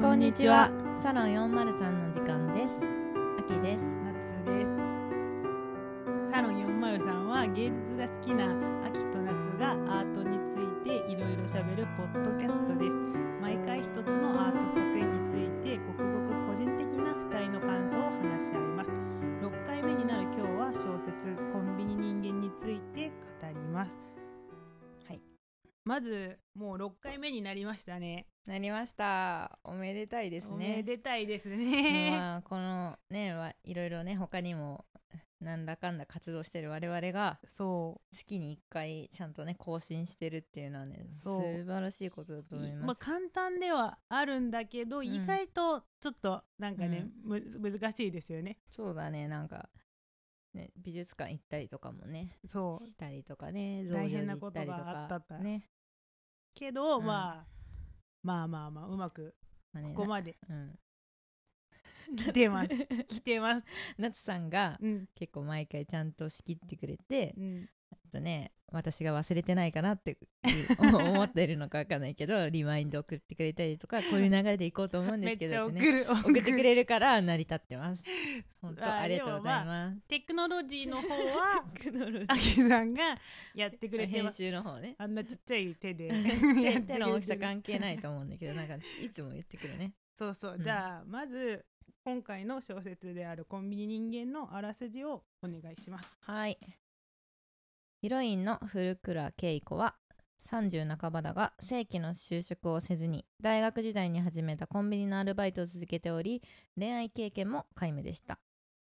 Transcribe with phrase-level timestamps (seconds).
[0.00, 0.70] こんにちは。
[1.02, 2.72] サロン403の時間です。
[3.36, 3.84] 秋です。
[3.84, 8.48] 夏ですサロン403は芸術が好きな
[8.88, 12.96] 秋と夏がアートについていろいろしゃべるポッドキャストです
[13.42, 18.90] 毎回一つのアート作品についてごくごく個人的な2人の感想を話し合います
[19.44, 23.12] 6回目になる今日は小説「コンビニ人間」について
[23.42, 24.09] 語ります
[25.90, 28.28] まずもう6回目になりましたね。
[28.46, 29.58] なりました。
[29.64, 30.76] おめでたいですおね。
[30.76, 32.12] めでたいですね。
[32.12, 34.84] まあこのねはいろいろね他にも
[35.40, 38.14] なんだかんだ活動してる我々がそう。
[38.14, 43.00] 月に1回ちゃんとね更新してるっていうのはね素晴らしいことだと思いまあ、ます。
[43.00, 45.06] 簡単ではあるんだけど、ん。
[45.08, 48.58] 意外とちょっとなんかね、む難しいですよね。
[48.70, 49.68] そうだねなんか
[50.54, 52.86] ね美術館行ったりとかもねそう。
[52.86, 55.38] したりとかね大変なことがあった。
[55.38, 55.64] ね
[56.54, 57.06] けど、うん。
[57.06, 57.46] まあ
[58.22, 59.34] まあまあまあうまく
[59.72, 60.36] まあねここまで。
[60.48, 60.78] うん。
[62.16, 62.68] 来てます。
[63.08, 63.66] 来てます。
[63.98, 65.08] 夏さんがうん。
[65.14, 67.64] 結構毎回ちゃんと仕切ってくれてうん。
[67.64, 67.79] あ
[68.10, 70.16] とね私が忘れてないかなって
[70.78, 76.06] 思ってるのか分かんないけどリマインド送ってくれたりとかこういう流れでいこうと思うんですけめっちゃ送る。
[76.08, 78.02] 送ってくれるから成り立ってます。
[78.60, 83.18] 本当ありがとうございます、テクノロジーの方は テクノロジあきさんが
[83.54, 84.94] やってくれてー編集の方ね。
[84.98, 86.08] あんなちっちゃい手で。
[86.86, 89.94] 手の大きさ関係ないと思うんだけどなんかいつも言ってくるね。
[90.14, 90.62] そうそう、うん。
[90.62, 91.64] じゃあまず
[92.04, 96.16] 今回の小説である「コンビニ人間」のあらすじをお願いします。
[96.20, 96.58] はい
[98.00, 99.94] ヒロインの古倉恵子は
[100.50, 106.42] 30半ばだが正規の就職をせずに大学時代に始めたコンビニのアルバイトを続けており
[106.78, 108.38] 恋愛経験も皆無でした。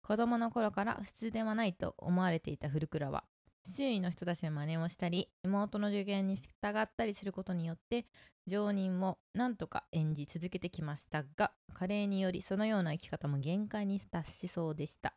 [0.01, 3.23] 子供の頃から普通ではないと思われていた古倉は
[3.67, 8.07] 周囲の人たちの真似をしたり妹の助言に従ったりすることによって
[8.47, 15.13] 常人を何とか演じ続けてきましたが加齢によりそのような生き方も限界に達しそうでした。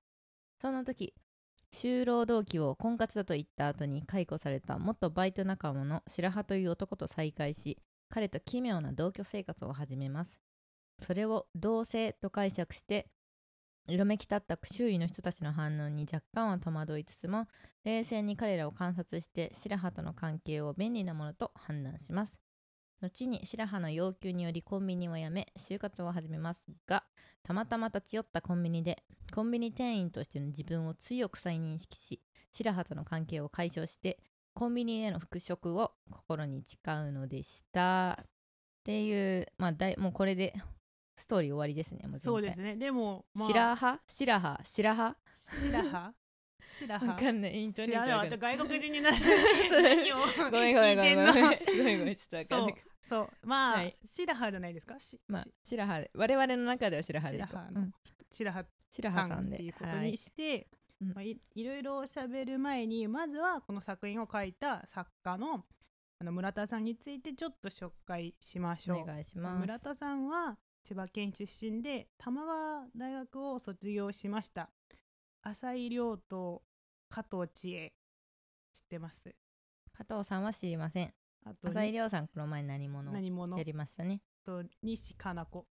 [0.60, 1.14] その時
[1.72, 7.78] 就労動機を婚活だと言った後に解雇された元バイト仲間の白羽という男と再会し
[8.08, 10.40] 彼と奇妙な同居生活を始めます。
[10.98, 13.08] それを同性と解釈して
[13.88, 17.46] 色めき立った周囲の人たちの反応に若干は戸惑いつつも
[17.84, 22.45] 冷静に彼らを観察して白羽との関係を便利なものと判断します。
[23.00, 27.04] 後に白羽の要求によりコンビニを辞め就活を始めますが
[27.42, 29.02] たまたま立ち寄ったコンビニで
[29.34, 32.20] コンビニ店員としての自分を強く再認識し
[32.52, 34.18] 白羽との関係を解消して
[34.54, 38.18] コンビニへの復職を心に誓うのでした。
[38.22, 38.26] っ
[38.84, 40.54] ていうまあだいもうこれで
[41.16, 42.76] ストーリー終わりですねもうそうですね。
[42.76, 44.00] でも、まあ、白羽？
[44.06, 44.60] 白羽？
[44.64, 45.16] 白羽？
[45.34, 46.14] 白羽？
[46.14, 46.25] 白
[46.88, 47.14] わ羽。
[47.14, 47.54] かんない。
[47.56, 49.16] イントネーション知ら外国人になる。
[49.82, 50.16] 何を？
[50.50, 51.98] ごめんごめんごめんごめん。
[52.00, 53.30] ごめんちょっとわかんないそう。
[53.46, 53.94] まあ、はい。
[54.04, 54.98] 白羽じゃないですか？
[55.00, 55.52] しまあし。
[55.64, 56.00] 白羽。
[56.00, 57.48] で我々の中では白羽でいこう。
[57.50, 57.80] 白羽の。
[57.80, 57.92] うん。
[58.30, 60.68] 白羽白羽さんっていうことにして、
[61.00, 65.64] うんまあ、いいろいろ喋る前にまずはこの作品を書いた作家の
[66.18, 69.02] あの村田さんについてちょっと紹介しましょう。
[69.02, 69.60] お願いします。
[69.60, 74.70] 村田さんは千葉県出身で玉川大学を卒業しました。
[75.48, 76.64] 浅井亮と
[77.08, 77.92] 加藤千恵
[78.72, 79.32] 知ってます？
[79.96, 81.14] 加藤さんは知りません。
[81.44, 83.56] あと浅井亮さんこの前何者何者？
[83.56, 84.22] やりましたね。
[84.44, 85.64] と西加奈子、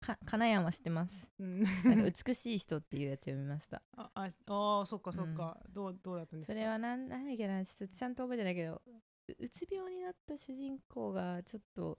[0.00, 1.28] か金山知ってます？
[1.40, 1.72] うん、なん
[2.04, 3.82] か美しい人っていうやつ読みました。
[3.98, 6.52] あああーそっかそっか、どうどうだったんですか？
[6.52, 11.98] それはなんなんだっけなちょっとちゃんと覚えてないけどううつ病になった主人公がちょっと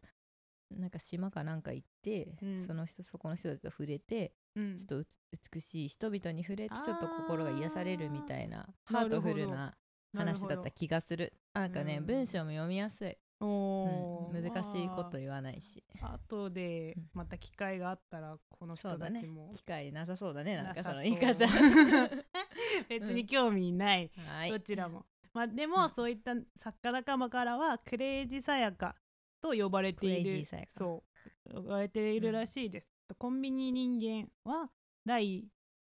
[0.71, 2.65] なんか島かなんか行って、うん。
[2.65, 4.77] その人そこの人たちと触れてうん。
[4.77, 5.07] ちょっとう
[5.53, 9.75] 美しい人々に触れてちょっと心が癒されるみたいなハートフルな
[10.15, 11.33] 話だった気がする。
[11.53, 15.83] なんかね、うん文章も読みやすい、難しいこと言わないし。
[16.01, 17.09] あ後でうん。
[17.13, 21.45] また機会があったらこの人たちも、機会なさそうだねなんかその言い方。
[22.89, 24.51] 別に興味ない、はい。
[24.51, 25.05] どちらも。
[25.33, 25.71] まあでうん。
[25.71, 28.95] もそういった作家仲間からはクレイジーさやか
[29.41, 30.45] と呼ばれている。
[30.69, 31.03] そ
[31.45, 31.53] う。
[31.53, 34.69] 呼ばれているらしいです、コンビニ人間は
[35.05, 35.45] 第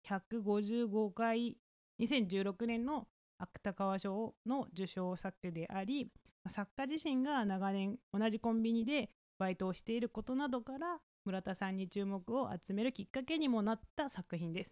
[0.08, 1.58] 155回
[2.00, 3.08] 2016年の
[3.40, 6.12] 芥川賞の受賞作であり
[6.50, 14.72] 作家自身が長年同じコンビニでバイトをしていることなどから村田さんに注目を集めるきっかけにもなった作品です。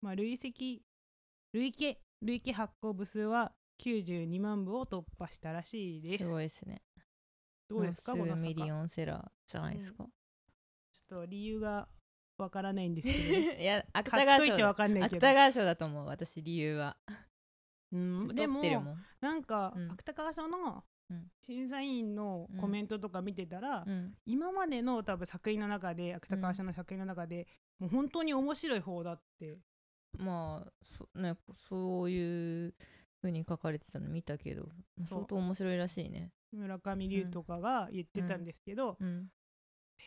[0.00, 0.82] まあ、累積
[1.52, 3.52] 累計累計発行部数は
[3.84, 6.24] 92万部を突破したらしいです。
[6.24, 6.82] すごいですね
[7.68, 10.06] どうですかこのミリオンセラーじゃないですか、
[10.92, 11.88] ちょっと理由が
[12.38, 14.74] わからないんですけど、ね、 いや芥川賞だ。
[14.74, 15.34] かんない芥。
[15.34, 16.96] 川賞だと思う私理由は。
[17.92, 18.62] うん、でも
[19.20, 19.90] なんか、うん。
[19.92, 21.30] 芥川賞のうん。
[21.40, 24.14] 審査員のコメントとか見てたら、うん。
[24.24, 27.46] 今までの多分作品の中で芥川賞の作品の中で、
[27.78, 29.58] もう本当に面白い方だって。
[30.18, 32.74] まあそ,、ね、そういう
[33.20, 34.68] 風に書かれてたの見たけど
[35.06, 36.32] 相当面白いらしいね。
[36.52, 39.28] 村上龍とかが言ってたんですけど、うん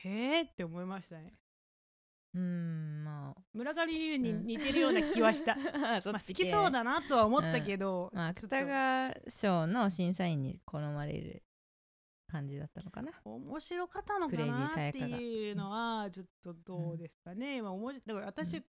[0.03, 1.33] へーって思いましたね。
[2.33, 4.45] うんまあ村上龍にうん。
[4.45, 8.55] 似てるような気はした、 まあ、好きそうだなとは思ったけど、まあ、ちょっと。
[8.57, 11.43] 芥川賞の審査員に好まれる
[12.27, 13.11] 感じだったのかな。
[13.23, 18.63] 面白かったのかクレイジーなっていうのはちょっとどうですかね、まあ、おもしだから私、うん。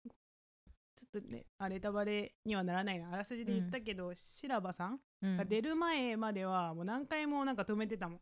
[0.94, 5.36] ちょっとねあネタバレにはならないなあらすじで言ったけど、白羽さんうん。
[5.36, 8.20] が出る前まではもう何回もなんか止めてたもん。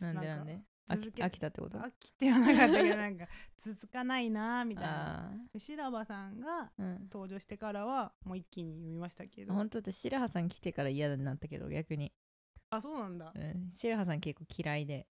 [0.00, 0.60] なんでなんで？
[0.88, 1.78] 飽き飽きたってこと？
[1.78, 3.26] 飽きてはなかったけどなんか
[3.58, 5.30] 続かないなーみたいな。
[5.54, 6.72] あ白羽さんが
[7.10, 9.54] 登場してからはもう一気に読みましたけど。
[9.54, 12.12] 本当と白羽さん来てから嫌になったけど逆に、
[12.70, 13.32] あそうなんだ。
[13.34, 15.06] うん、白羽さん結構嫌いで。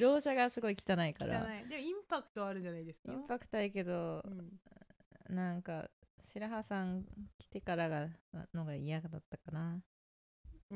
[0.00, 1.44] 描写 がすごい汚いから。
[1.44, 1.68] 汚い。
[1.68, 3.12] でもインパクトあるじゃないですか。
[3.12, 4.30] インパクトあるけどう、
[5.32, 5.34] ん。
[5.34, 5.88] なんか
[6.24, 7.04] 白羽さん
[7.38, 8.08] 来てからが
[8.52, 9.84] のが嫌だったかな、うん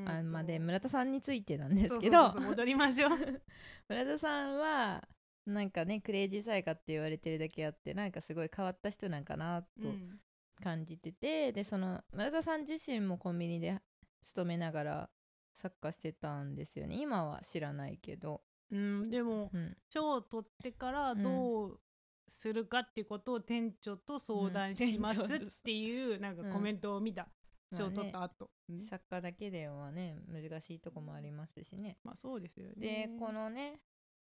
[0.07, 2.33] あまあで村田さんについてなんですけど。
[2.33, 3.11] 戻りましょう。
[3.89, 5.07] 村田さんは
[5.47, 10.21] なんかねクレイジーサイカって言われてるだけあってなんかすごい変わった人なんかなとうん。
[10.61, 13.81] 感じてて、でその村田さん自身もコンビニで
[14.23, 15.11] 勤めながら
[15.53, 16.97] サッカーしてたんですよね。
[17.01, 21.23] 今は知らないけど、うん、でもうん、賞を取ってからうん。
[21.23, 21.81] どう
[22.29, 27.23] するかっていうことを店長と相談しますうんっていうなんかコメントを見た。
[27.23, 27.29] うん
[27.77, 28.83] 賞を取った後、うん。
[28.83, 31.99] サッカーだけではね難しいとこもありますしね。
[32.05, 33.09] まあそうですよね。
[33.09, 33.81] でこのね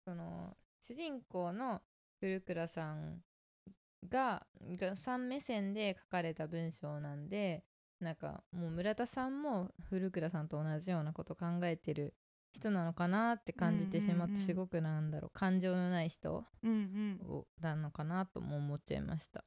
[0.06, 1.82] その主人公の
[2.20, 3.22] 古倉さん
[4.10, 7.64] ががさん目線で書かれた文章なんで
[8.00, 12.14] なんかもう村田さんも古倉さんと同じようなこと考えてる
[12.52, 16.46] 人なのかなって感じてしまって、すごくなんだろう感情のない人
[17.62, 19.44] なのかなとも思っちゃいました。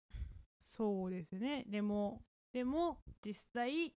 [0.76, 1.64] そうですね。
[1.68, 2.22] でも
[2.56, 3.92] でも実際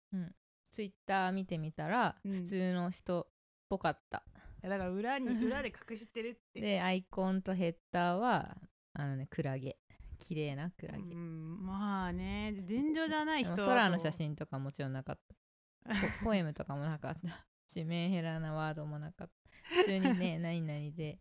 [0.73, 2.33] ツイッター見てみたらうん。
[2.33, 3.27] 普通の人っ
[3.69, 4.23] ぽかった、
[4.63, 6.63] だから裏に 裏で隠してるって。
[6.63, 8.57] でアイコンとヘッダーは
[8.95, 9.77] あのねクラゲ。
[10.19, 12.55] 綺麗なクラゲ、うんまあね。
[12.65, 15.95] 尋常じゃないで人も空の写真とかもちろんなかった。
[16.21, 17.47] ポ ポエムとかもなかった。
[17.67, 19.75] しメンヘラなワードもなかった。
[19.75, 21.21] 普通にね 何々で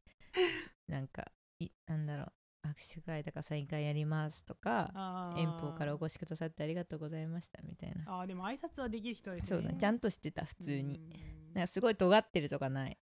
[0.88, 1.30] なんか
[1.60, 2.34] いなんだろう
[2.66, 8.04] 握手会とかサイン会やりますとか遠方からお越しくださってありがとうございましたみたいな。
[8.08, 9.48] あーでも挨拶はできる人ですね。
[9.48, 11.00] そうだちゃんとしてた普通に。
[11.00, 11.54] うん。
[11.54, 12.98] なんかすごい尖ってるとかない、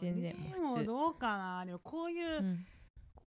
[0.00, 1.64] 全然もうどうかな。
[1.64, 2.66] でもこういううん。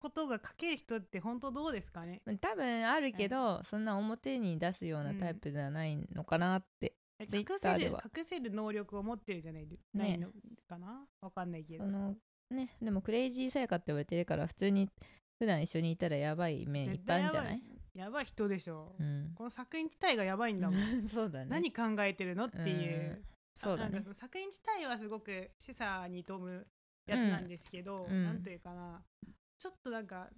[0.01, 2.21] ことが書ける人って本当どうですかね？
[2.39, 9.67] 多分あるけど、そんな表に出すようなタイプじゃないのかなって、えツイッ隠せるターでは隠せる能力を持ってるじゃない？
[9.67, 10.29] で、ないの
[10.69, 11.05] かな？
[11.19, 11.83] わかんないけど。
[11.83, 12.15] その
[12.49, 14.89] ねでもクレイジーさやかって言われてるから普通に
[15.39, 17.63] 普段一緒にいたらやばい面いっぱいあるんじゃない？
[17.95, 18.25] やばい。
[18.25, 19.31] 人でしょ、うん。
[19.35, 21.07] この作品自体がやばいんだもん。
[21.07, 21.47] そうだね。
[21.49, 23.23] 何考えてるのっていう、
[23.55, 23.89] そうだね。
[23.89, 26.67] あなんかその作品自体はすごく示唆に富む
[27.07, 28.23] やつなんですけど、うん。
[28.25, 29.01] なんというかな。
[29.57, 30.29] ちょっとなんか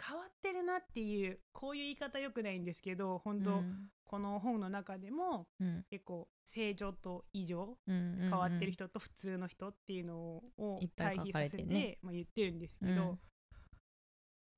[0.00, 3.88] 変わってるなっていうこういう言い方よくないんですけど本当、うん。
[4.04, 5.84] この本の中でもうん。
[5.90, 13.18] 結構正常と異常うん変わってる人と普通の人っていうのを対比させてねまあ、言ってるんですけど、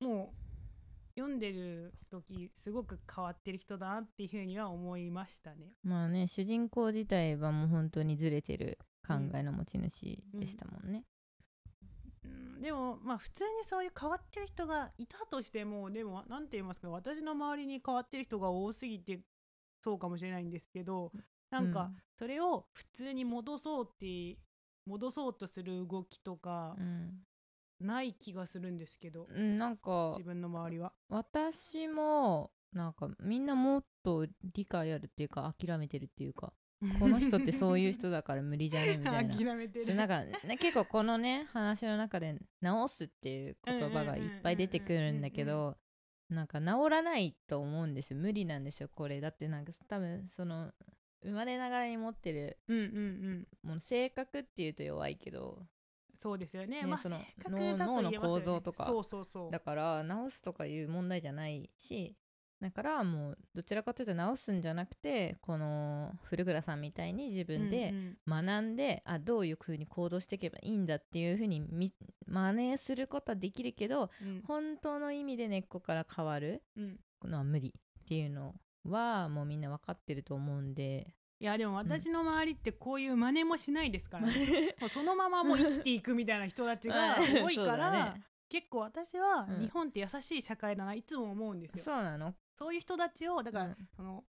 [0.01, 0.41] もう
[1.19, 5.75] 読んでる時すごく変わってる人だなっていうふうには思いましたね。
[5.83, 11.05] まあね主人公自体はもう本当にずれてる考えの持ち主でしたもんね、
[12.25, 12.63] うん。
[12.63, 19.21] でもまあ普通にそういう変わってる人がいたとしてもでも何て言いますか私の周りに変わってる人が多すぎて
[19.83, 21.13] そうかもしれないんですけど
[21.51, 24.39] なんかそれを普通に戻そうって
[24.87, 27.21] 戻そうとする動きとかうん、
[27.81, 29.27] ない気がするんですけど。
[29.31, 30.93] うん、なんか自分の周りは。
[31.09, 36.53] 私もなんかみんなもっと理解あるっていうか諦めてるっていうか
[36.99, 39.37] この人ってそういう人だから無理じゃねみたいな。
[39.37, 39.95] 諦めてる。
[39.95, 45.77] なんか、ね、結構このね話の中で「直す」っていう言葉がいっぱい出てくるんだけど
[46.31, 48.19] なんか治らないと思うんですよ。
[48.19, 49.21] 無理なんですよこれ。
[49.21, 50.73] だってなんか多分その
[51.23, 53.69] 生まれながらに持ってるうんうんうん。
[53.69, 55.67] もう性格っていうと弱いけど
[56.21, 56.83] そうですよね。
[56.83, 58.05] ねそのまあ性格脳だと言えますよね。
[58.05, 58.85] 脳の構造とか。
[58.85, 59.51] そうそうそう。
[59.51, 62.17] だから治すとかいう問題じゃないし
[62.61, 68.45] だからもうどちらかというと治すんじゃなくてこの古倉さんみたいに自分で、うんうん。
[68.47, 71.93] 学んであどういう風に行動していけばいいんだっていう風にみ
[72.27, 74.43] 真似することはできるけどうん。
[74.47, 77.01] 本当の意味で根っこから変わるうん。
[77.25, 84.77] のは無理っていうのはもうみんな分かってると思うんでいやでも私の周りってこういう真似もしないですから、ね。
[84.79, 88.23] もうそのままもう生きていくみたいな人たちが 多いから、だね。
[88.51, 89.61] 結構私はうん。
[89.61, 91.85] 日本って優しい社会だないつも思うんですよ。
[91.85, 92.35] そうなの。
[92.55, 93.89] そういう人たちをだから、うん。
[93.97, 94.25] その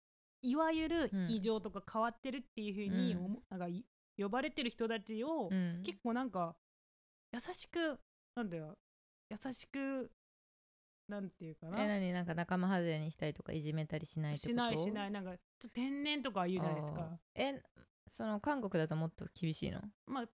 [0.42, 1.32] いわゆるうん。
[1.32, 3.26] 異常とか変わってるっていうふうにうん。
[3.26, 3.86] 思、なんかい
[4.18, 5.84] 呼ばれてる人たちを、うん。
[5.84, 6.58] 結構なんか
[7.32, 8.02] 優しく
[8.36, 8.78] なんだよ
[9.30, 10.12] 優しく
[11.08, 12.12] なんていうかえな何？
[12.14, 15.12] なんか仲間外れにしたりとかいじめたりしないしないしない。
[15.12, 15.36] なんか
[15.74, 17.20] 天然とか言うじゃないですか。
[17.36, 17.62] え
[18.10, 19.82] その韓国だともっと厳しいの？
[20.06, 20.26] まあ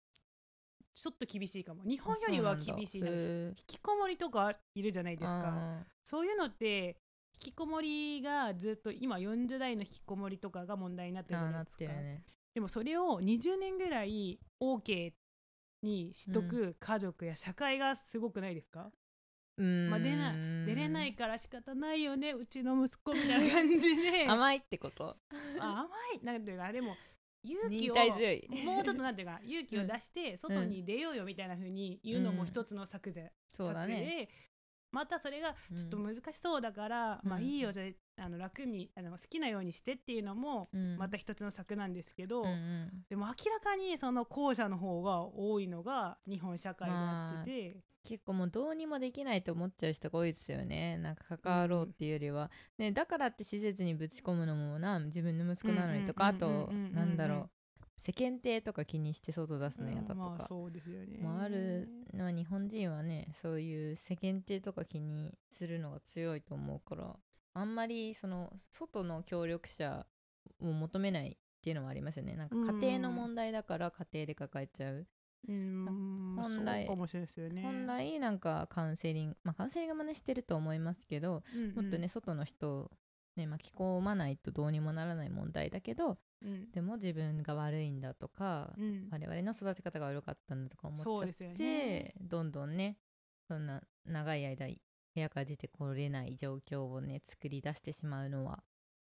[0.96, 1.84] ちょっと厳しいかも。
[1.84, 5.42] 日本よりは厳しい引きこもりとかいるじゃないですか。
[5.46, 6.98] あそういうのって
[7.36, 11.94] 引きこもりがずっと今40代の引きこもりとかが問題になってるじゃないですか。
[11.94, 12.24] ね。
[12.54, 15.14] でもそれを20年ぐらい OK
[15.82, 18.92] にしとく家族や社会がすごくないですか、
[19.58, 20.34] まあ出な
[20.66, 24.26] 出れないから仕方ないよねうちの息子みたいな感じで。
[24.30, 25.18] 甘いってこと？
[25.60, 25.90] あ甘
[26.22, 26.26] い。
[26.26, 26.96] なんていうかでも
[27.44, 27.96] 勇気忍を
[28.66, 33.96] もうちょっとなんていうか 勇気を出して外に出ようよみたいな風に言うのも一つの策じゃ、そうだね。
[33.96, 34.30] 策で
[34.92, 35.78] またそれがうん。
[35.78, 37.84] ちょっと難しそうだから、まあうんいいよじゃ
[38.22, 40.98] ああの楽にあの好きなようにしてっていうのもうん。
[40.98, 43.06] また一つの策なんですけど、うんうん。
[43.10, 50.98] でも明らかにその後者の方が多いのが日本社会になってて、結構もうどうにもできないと思っちゃう人が多いですよね。
[50.98, 57.50] なんか関わろうっていうよりは、ね、だからって施設にぶち込むのもな自分の息子なのにとか、あとなんだろう。
[58.06, 60.14] 世間体とか気にして外出すの嫌だとか。
[60.14, 61.20] うんまあ、そうですよね。
[61.20, 67.16] もあるのは日本人はねそういう世間体とか気にするのが強いと思うから
[67.54, 70.06] あんまりその外の協力者
[70.60, 72.36] を求めないっていうのはありますよね。
[72.36, 75.08] なんか家庭の問題だから家庭で抱えちゃう、
[75.48, 76.36] うん。
[76.38, 77.28] 本来そうかもしれない。
[77.28, 77.62] ですよね。
[77.62, 81.76] 本来なんかカウンセリングまあカウンセリングもねしてると思いますけどうんうん。
[81.76, 82.92] もっとね外の人を
[83.36, 86.72] ね巻き込まないとどうにもならない問題だけどうん。
[86.72, 89.08] でも自分が悪いんだとか、うん。
[89.12, 92.14] 我々の育て方が悪かったんだとか思っちゃって、ね。
[92.22, 92.98] どんどんね
[93.48, 98.64] そんな長い間部屋から出てこれない状況をね作り出してしまうのは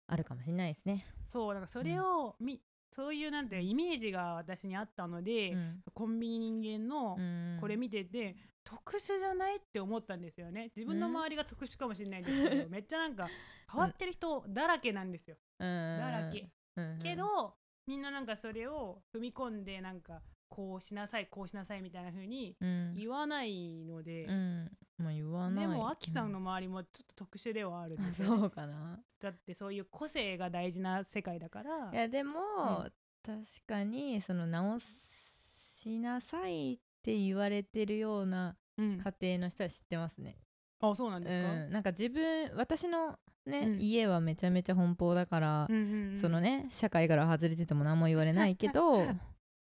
[0.08, 1.06] あるかもしれないですね。
[1.32, 2.62] そうだからそれをみ、
[3.00, 5.82] そういうなんてイメージが私にあったので、うん。
[5.94, 7.58] コンビニ人間のうん。
[7.62, 10.70] これ見てて、特殊じゃないって思ったんですよね。
[10.76, 13.30] 自分の周りが特殊かもしれないですけど、めっちゃなんか
[13.72, 15.98] 変わってる人だらけなんですよ、うん。
[15.98, 17.00] だらけ、うん。
[17.00, 17.56] けど
[17.88, 22.96] みんななんかそれを踏み込んでなんかこうしなさいこうしなさいみたいな風にうん。
[22.96, 24.72] 言わないので、うん。
[24.98, 25.68] まあ言わない。
[25.68, 28.14] でもアキさんの周りもちょっと特殊ではあるんで。
[28.14, 29.00] す そうかな。
[29.20, 31.92] だってそういう個性が大事な世界だから。
[31.94, 32.40] いやでも、
[32.84, 32.92] うん
[33.22, 40.38] 確かにその直しなさいって言われてるようなうん、家庭の人は知ってますね。
[40.80, 43.80] あそうなんですか、うん、なんか自分私のね、うん。
[43.80, 46.18] 家はめちゃめちゃ奔放だから、うんうんうん。
[46.18, 49.06] そのね社会から外れてても何も言われないけど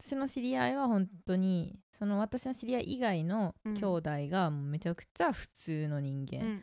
[0.04, 3.74] 私の知り合いは本当にその私の知り合い以外のうん。
[3.74, 6.62] 兄弟がめちゃくちゃ普通の人間、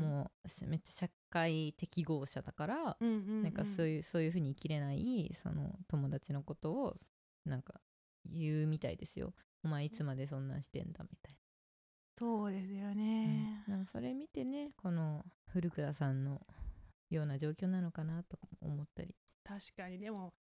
[0.00, 6.94] もうめっちゃ社会適合者だから、なんかそういうそういう風に生きれないその友達のことを
[7.44, 7.74] なんか
[8.24, 9.34] 言うみたいですよ。
[9.64, 11.36] お前いつまでそんなんしてんだみたい
[12.16, 13.74] そうですよな、ね、うん。
[13.74, 16.40] なんかそれ見てねこの古倉さんの
[17.10, 19.16] ような状況なのかなとか思ったり。
[19.42, 19.98] 確かに。
[19.98, 20.32] でも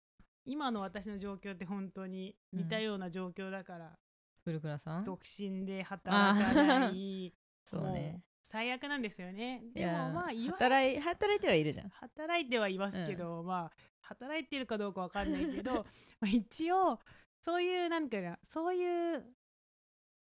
[0.44, 3.98] 今の私の状況って本当に似たような状況だから、
[4.44, 5.04] 古倉さん？
[5.04, 7.32] 独身で働かない。
[7.32, 8.22] も そうね。
[8.42, 9.62] 最悪なんですよね。
[9.72, 11.88] でもまあ言わ働い働いてはいるじゃん。
[11.88, 13.72] 働いてはいますけど、まあ
[14.02, 15.86] 働いてるかどうかわかんないけど
[16.20, 17.00] まあ一応
[17.40, 19.34] そういうなんかなそういう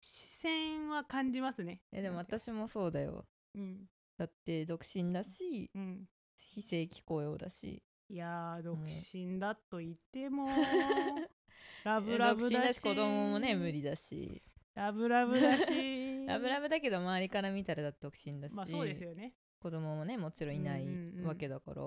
[0.00, 1.82] 視線は感じますね。
[1.92, 3.26] えでも私もそうだよ。
[3.54, 3.86] うん。
[4.16, 6.08] だって独身だしうん。
[6.34, 8.78] 非正規雇用だしいやー独
[9.12, 10.48] 身だと言っても
[11.84, 14.42] ラブラブ独身だしだし子供もね無理だし。
[14.74, 16.24] ラブラブだし。
[16.26, 19.34] ラブラブだけど周りから見たらだって独身だし、まあそうですよね。
[19.60, 21.82] 子供もねもちろんいないうんうんうんわけだから、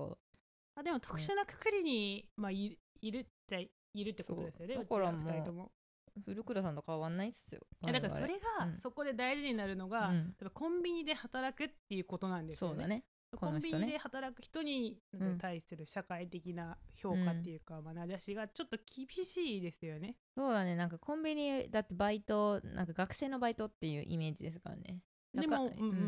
[0.75, 4.83] あでも特殊なくくりに、まあ、いいるっちゃいるってことですよねそう。
[4.83, 5.71] うちらだからもう二人とも。
[6.25, 7.61] 古倉さんと変わんないっすよ。
[7.83, 8.77] いやだからそれが、うん。
[8.77, 10.35] そこで大事になるのが、うん。
[10.53, 12.73] コンビニで働くっていうことなんですよね。
[12.75, 20.15] そうだねこコンビニで働く人にうん対する社会的な評価っていうか、まあ、名指しがちょっと厳しいですよね。
[20.35, 20.75] そうだね。
[20.75, 25.01] なんかコンビニだってバイトなんか学生のバイトっていうイメージですからね。
[25.33, 26.03] でも、社会うんうんうんう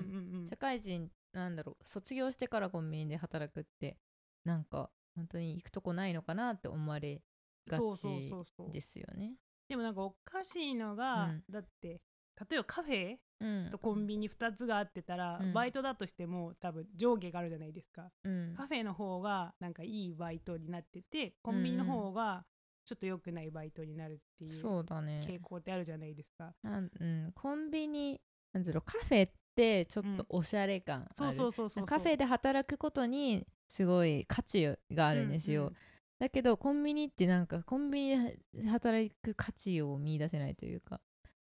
[0.45, 0.49] ん。
[0.49, 3.97] 社会人なんだろう卒業してからコンビニで働くって
[4.43, 7.21] なんか本当に行くとこないのかなって思われ
[7.67, 8.71] がちそうそう。
[8.71, 9.35] ですよね。
[9.69, 11.43] でもなんかおかしいのが、うん。
[11.49, 12.01] だって
[12.49, 13.69] 例えばカフェうん。
[13.71, 15.53] とコンビニ2つがあってたら、うん。
[15.53, 18.53] バイトだとしても多分上下があるじゃないですか、うん。
[18.55, 22.45] カフェの方がなんかいいバイトになっててコンビニの方が
[22.85, 25.25] ちょっと良くないバイトになるっていうそうだね。
[25.25, 28.19] 傾向ってあるじゃないですか、うん、コンビニ
[28.51, 35.75] なんだろうカフェってちょっとおしゃれ感ある、そうそうそうそうカフェで働くことにすごい価値があるんですよ、うんうん。
[36.19, 40.99] だけどコンビニってなんかコンビニで働く価値を見出せないというか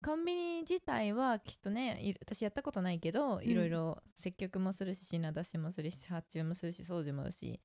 [0.04, 7.60] コンビニ自体はきっとねい私やったことないけどいろいろ接客もするし品出しもするし発注もするし掃除もするし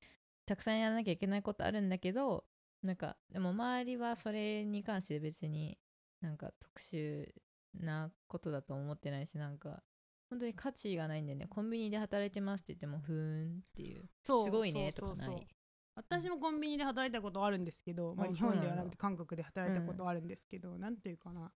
[0.46, 2.44] たくさんやらなきゃいけないことあるんだけど
[2.82, 5.78] なんかでも周りはそれに関して別に
[6.20, 7.26] なんか特殊
[7.74, 9.82] なことだと思ってないしなんか
[10.30, 11.46] 本当に価値がないんでね。
[11.48, 14.04] コンビニで働いてますって言ってもふーんっていう。
[14.24, 14.44] そう。
[14.46, 15.46] すごいねとかない。
[15.94, 21.52] 私もコンビニで働いたことあるんですけど、まあ、あ日本ではなくて韓国で働いたことあるんですけど、なんていうかな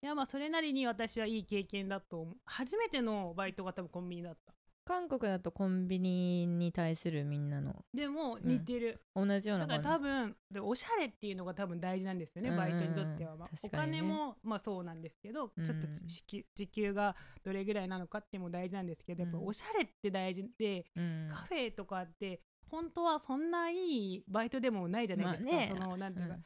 [0.00, 2.36] いやまあそれなりに私はいい経験だと思う。
[2.44, 4.54] 初めてのバイトが多分コンビニだった。
[4.84, 7.84] 韓国だとコンビニに対するみんなの。
[7.92, 13.70] でも似てる、同じようだから多分でおしゃれっていうのが多分大事なんですよね、うんうんバイトにとっては、まあ、ね。
[13.70, 19.46] 金もまあそうなんですけど、うんちょっと時給時給がどれぐらいなのかっても大事なんですけどやっぱうん。
[19.48, 21.28] おしゃれって大事で、うん。
[21.28, 22.40] カフェとかって
[22.70, 23.74] 本当はそんない
[24.14, 25.68] いバイトでもないじゃないですか、まあね。
[25.70, 26.44] そのなんていうか、うん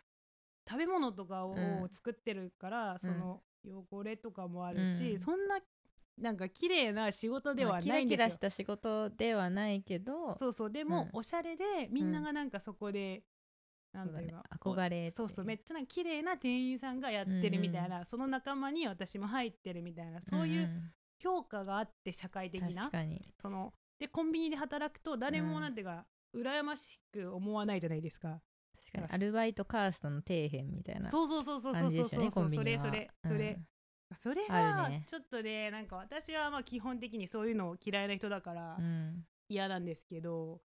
[0.69, 1.89] 食べ物とかをうん。
[1.93, 3.43] 作ってるから、その
[3.91, 5.21] 汚れとかもあるし、うん。
[5.21, 5.61] そんな
[6.19, 8.27] なんか綺麗な仕事ではまあキラないんですよ。
[8.27, 10.71] キラした仕事ではないけどそうそう。
[10.71, 11.11] でも、うん。
[11.15, 13.23] おしゃれでみんながなんかそこで、
[13.93, 14.43] なんていうか、ね。
[14.61, 20.93] 憧れそうそうめっちゃなんか綺麗な店員さんがやってるみたいな、その仲間に私も入ってるみたいなそういうん。
[21.19, 23.23] 評価があって社会的な、確かに。
[23.41, 26.05] そのでコンビニで働くと誰もなんていうか、
[26.35, 28.41] 羨ましく思わないじゃないですか。
[28.93, 29.23] 確かに。
[29.23, 33.59] アルバイトカーストの底辺みたいなそうそうそうそうそうそうそうそれそれそれ、
[34.15, 38.85] それがちょっとねなんか私はまあ基本的にそういうの嫌いな人だからうん。
[38.85, 40.63] うん嫌なんですけど、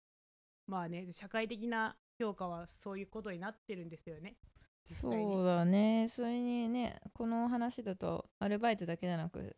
[0.66, 4.37] まあね社会的な評価はそういうことになってるんですよね。
[4.85, 6.09] そうだね。
[6.11, 9.57] それにねこの話だとアルバイトだけじゃなく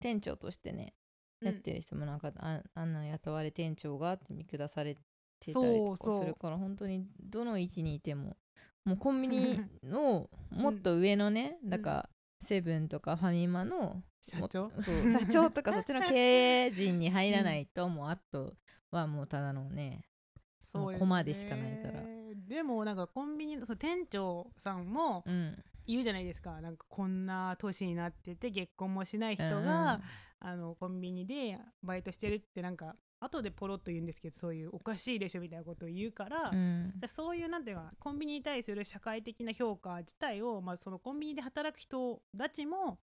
[0.00, 0.94] 店長としてね、
[1.40, 1.46] うん。
[1.46, 4.96] やってる人もなんかああんな雇われ店長がって見下され
[5.40, 8.36] てたりとかするから本当にどの位置にいても。
[8.84, 11.68] もうコンビニ のもっと上のね、ん。
[11.68, 12.10] だから
[12.42, 14.70] セブンとかファミマの社長？
[14.70, 18.54] もそう 社長とかそっちの経営陣に入らないと、もうあと
[18.90, 20.04] はもうただのね
[20.58, 20.98] そうよね。
[20.98, 22.02] コマでしかないから。
[22.34, 25.62] でもなんかコンビニのそう店長さんもうん。
[25.86, 26.60] 言うじゃないですか。
[26.60, 30.00] なんかこんな年になってて結婚もしない人が、
[30.38, 36.98] あのコンビニでバイトしてるってなんか後でポロッと言うんですけどそういうおかしいでしょみたいなことを言うから、うん。
[36.98, 42.98] でそういうなんていうかコンビニに対する社会的な評価自体を、まあ、そのコンビニで働く人たちも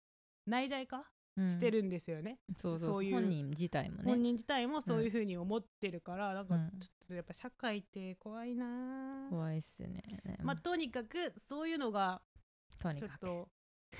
[0.46, 1.04] 内在化
[1.36, 1.50] うん。
[1.50, 3.10] してるんですよね、そうそうそう。
[3.10, 4.04] 本人自体もね。
[4.04, 9.30] 本人自体もそういうふうに思ってるから、なんかうんちょっとやっぱ社会って怖いなぁ。
[9.30, 10.00] 怖いっすね。
[10.44, 12.22] まあとにかくそういうのが
[12.78, 13.48] ちょっと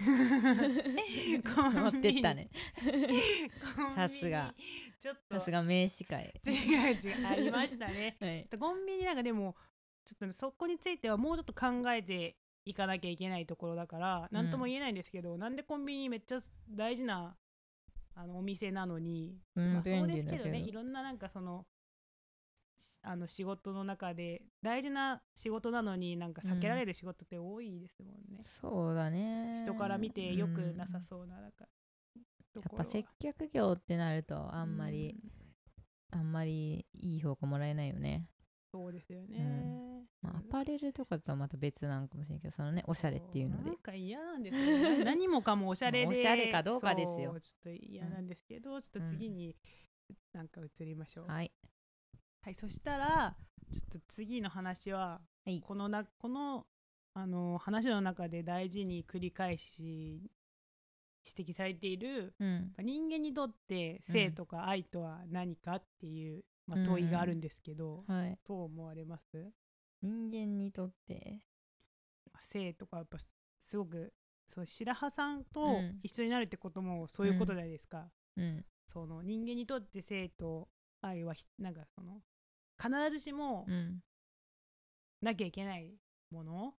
[0.00, 2.50] 持ってったね。
[2.82, 3.94] コンビニ。
[3.96, 4.54] さすが。
[5.00, 5.38] ちょっと。
[5.38, 6.32] さすが名司会。
[6.46, 6.52] 違う
[6.92, 8.16] 違うありましたね。
[8.20, 8.48] はい。
[8.58, 9.56] コンビニなんかでも
[10.04, 17.36] ちょっとねそこについてはもうちょっと考えていかなきゃいけないところだから何とも言えないんですけど、なんでコンビニめっちゃ大事な
[18.14, 20.50] あのお店なのに、うんまあ、そう便ですけどど。
[20.50, 21.73] ねいろんななんかそのし
[23.02, 29.62] あの仕事の中で大事な仕事なのになんか避けられる仕事って多いですもんね、そうだね。
[29.64, 31.66] 人から見てよくなさうんそうななんか
[32.52, 35.16] とやっぱ接客業ってなるとあんまり、
[36.10, 38.28] あんまりいい評価もらえないよね、
[38.70, 43.70] そうですよね、まあ、アパレルとかとはまた別なんかもしれんけどそのねおしゃれっていうので。
[43.70, 45.04] なんか嫌なんですよね。
[45.04, 47.38] 何もかもおしゃれでまあおしゃれかどうかですよ。
[47.38, 49.56] ちょっと嫌なんですけど、ちょっと次に
[50.32, 51.52] なんか移りましょう、はい
[52.44, 53.34] はいそしたら
[53.72, 55.62] ちょっと次の話は、はい。
[55.62, 56.66] このなこの
[57.14, 60.30] あの話の中で大事に繰り返し
[61.24, 62.72] 指摘されているうん。
[62.82, 68.38] 人間にとって性とか愛とは何かっていう、まあ、問いがあるんですけど、はい。
[68.46, 69.50] どう思われます？
[70.02, 71.40] 人間にとって？
[72.42, 73.16] 性とかやっぱ
[73.58, 74.12] すごく
[74.54, 75.98] そう白羽さんとうん。
[76.02, 78.66] 一緒になるってこともそういうことじゃないですか、うん。
[78.92, 80.68] その人間にとって性と
[81.00, 82.20] 愛はひなんかその
[82.80, 84.00] 必ずしもうん。
[85.22, 85.94] なきゃいけない
[86.30, 86.74] もの、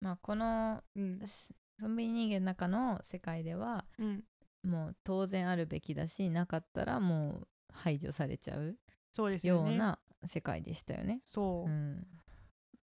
[0.00, 1.20] まあこのうん。
[1.26, 4.24] すコンビニ人間の中の世界ではうん、
[4.62, 8.76] もう当然あるべきだしなかったらもう排除されちゃう
[9.42, 11.20] ような世界でしたよね。
[11.24, 12.06] そう、うん、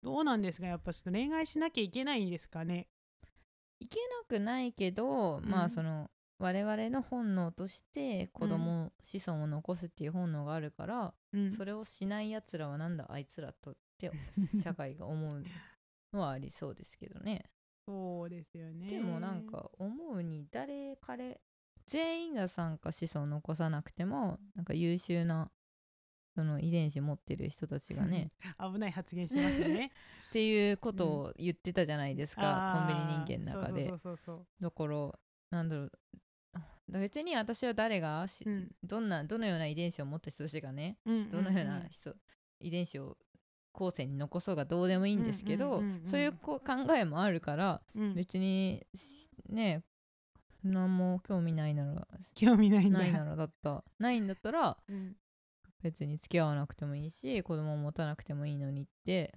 [0.03, 0.67] どうなんですか？
[0.67, 2.88] やっぱちょっと恋愛しなきゃいけないんですかね？
[3.79, 5.63] いけなくないけど、まうん。
[5.65, 6.09] あその
[6.39, 11.54] 我々の本能として子供、子孫を残すっていう本能があるから、うん。
[11.54, 14.12] それをしないやつらはなんだあいつらとって
[14.63, 15.43] 社会が思う
[16.13, 17.43] のはありそうですけどね。
[17.86, 18.88] そうですよね。
[18.88, 21.41] でもなんか思うに誰彼
[21.88, 25.52] 全員が参加子孫を残さなくてもなんか優秀な
[26.36, 28.32] その遺伝子持ってる人たちがね
[28.73, 29.91] 危ない発言しますよね。
[30.30, 33.89] っていうことを言ってたじゃないですか、コンビニ人間の中で。
[33.89, 34.45] そうそうそう。
[34.62, 35.91] だからなんだろう
[36.97, 38.71] 別に私は誰がううん。
[38.84, 42.15] どんなどのような遺伝子を持った人たちがねうんどのような人、
[42.60, 43.17] 遺伝子を
[43.71, 48.04] 後世に残そうがどうでもいいんですけど、うんうんうんうんそういうこう考えもあるからうん。
[48.04, 49.84] うん別にしね
[50.63, 53.84] 何も興味ないなら興味ないないならだった。
[53.97, 55.15] ないんだったらうん。
[55.82, 59.34] 別に付き合わなくてもいいし子供を持たなくてもいいのにって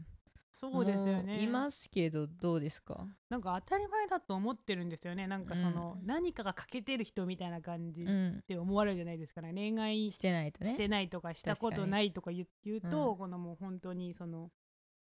[0.54, 1.32] そうですよね。
[1.32, 3.06] 思いますけどどうですか？
[3.30, 5.26] なんか当たり前だと思ってるんですよね。
[5.26, 6.06] なんかその、うん。
[6.06, 8.42] 何かが欠けてる人みたいな感じっうん。
[8.46, 9.52] て思われるじゃないですかね。
[9.54, 10.70] 恋愛してないとね。
[10.70, 13.18] してないとかしたことないとか言うと、うん。
[13.18, 14.50] このもう本当にその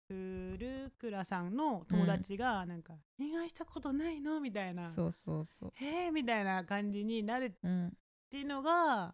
[0.08, 4.40] 古倉さんの友達がなんか、恋愛したことないの？
[4.40, 4.90] みたいな。
[4.90, 7.92] そうそうそう、えー、みたいな感じになるっうん、
[8.30, 9.12] ていうのが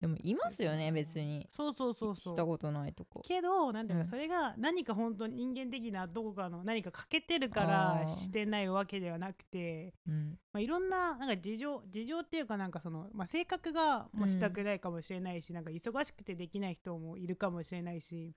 [0.00, 1.48] でもいますよね別に。
[1.50, 2.34] そうそうそうそう。
[2.34, 3.22] したことないとこ。
[3.24, 8.08] けどなんていうか、うんそれが何か本当に人間的などこかの何か欠けてるかあらー。
[8.08, 10.38] してないわけではなくて、うん。
[10.52, 18.34] まあ、いろんななんか事情事情っていうかなんかその、まあ、性格がもうしたくないかもしれないし、なんか忙しくてできない人もいるかもしれないし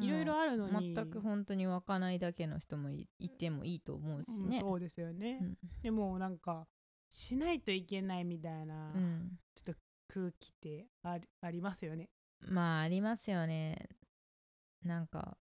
[0.00, 5.58] いろいろあるのに、全く本当に湧かないだけの人もいいてもいいと思うしね、うんそうですよね、うん。
[5.82, 6.66] でもなんか
[7.10, 9.38] しないといけないみたいな、うん。
[9.54, 9.80] ちょっと
[10.14, 12.08] 空気ってありありますよね。
[12.46, 13.88] まあありますよね。
[14.84, 15.36] なんか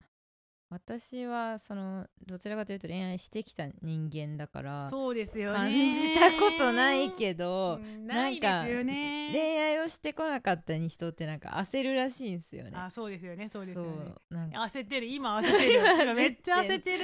[0.70, 5.58] 私はそのどちらかというと恋愛してきた人間だからそうですよね。
[5.58, 8.66] 感じたことないけど、うんなんか。
[9.32, 12.72] 恋愛をしてこなかった人ってなんか焦るらしいんですよね。
[12.76, 14.14] あそうですよねそうですよね。
[14.30, 14.62] なんか。
[14.62, 16.04] 焦ってる今焦ってる。
[16.04, 17.04] 今めっちゃ焦ってる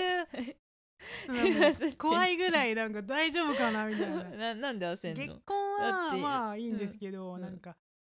[1.97, 4.23] 怖いぐらいなんか大丈夫かなみたいな。
[4.53, 6.15] ななんで焦ん結の婚だって。
[6.15, 7.41] はまあいいんですけど、うん。
[7.41, 7.75] なんか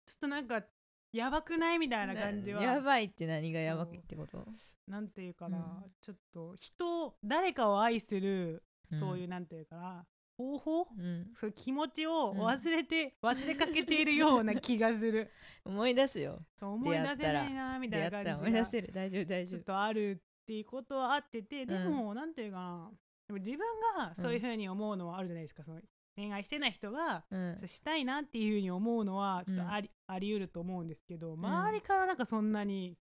[0.06, 0.64] ちょっとなんか
[1.12, 2.62] やばくないみたいな感じは。
[2.62, 4.46] やばいって何がやばいってこと？
[4.88, 5.92] なんていうかな、うん。
[6.02, 9.00] ちょっと人誰かを愛するうん。
[9.00, 10.06] そういうなんていうかな、
[10.38, 10.88] 方法？
[10.98, 11.32] うん。
[11.34, 15.32] そういう気持ちをうん忘れて、忘れかけているような気がする。
[15.64, 16.46] 思い出すよ。
[16.60, 18.38] そう思い出せないなみたいな感じが。
[18.38, 18.92] 思い出せる。
[18.94, 22.92] 大丈夫大ちょっ丈夫とあるっていうことはあっててでも、なんていうかな
[23.28, 23.60] でも自分
[23.98, 25.82] がそういうふうに思うのはあるじゃないですか、その
[26.16, 27.58] 恋愛してない人がうん。
[27.66, 32.96] したいなっていうふうに思うのはちょっとあり,、あり得ると思うんですけど周りからなんかそんなに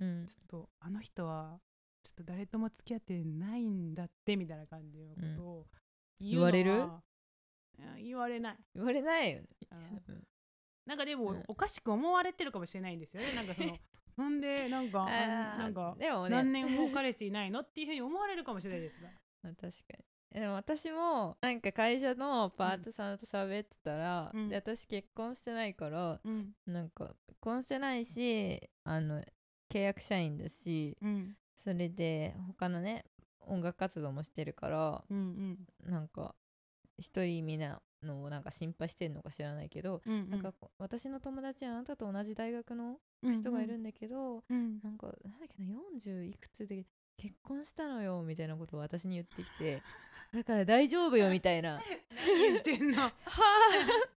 [0.00, 0.26] うん。
[0.26, 1.60] ちょっとあの人は
[2.02, 5.66] ちょっと誰とも付き合ってないんだってみたいな感じのことを
[6.20, 6.82] 言われる？
[7.98, 8.56] 言われない。
[8.74, 9.48] 言われないよね。
[10.08, 10.24] うん。
[10.86, 11.42] なんかでも、うん。
[11.48, 13.34] おかしく思われてるかもしれないんですよね。
[13.34, 13.76] なんかその
[14.16, 16.30] なんでなんかなんかでもね。
[16.30, 19.08] 何年も彼氏いないのっていうふうに思われるかもしれないですが。
[19.42, 20.04] まあ確かに。
[20.32, 24.48] えでも私もなんか会社のパートさんと喋ってたら、うん。
[24.48, 26.54] で私結婚してないからうん。
[26.66, 29.22] なんか結婚してないしあの
[29.70, 31.36] 契約社員だしうん。
[31.54, 33.04] それで他のね
[33.40, 36.34] 音楽活動もしてるからうんなんか
[36.98, 40.30] 一人みんなのをなんか心配してんのか知らないけど、うんうん。
[40.30, 44.80] なんか私の友達はあなたと同じ大学のうん人がいるんだけど、うん。
[44.82, 46.84] なんかなんだっけな40いくつで
[47.16, 49.82] 結婚したのよみたいなことを私に言ってきて
[50.34, 51.80] だから大丈夫よみたいな。
[52.40, 52.98] 言ってんの？
[53.08, 53.12] あ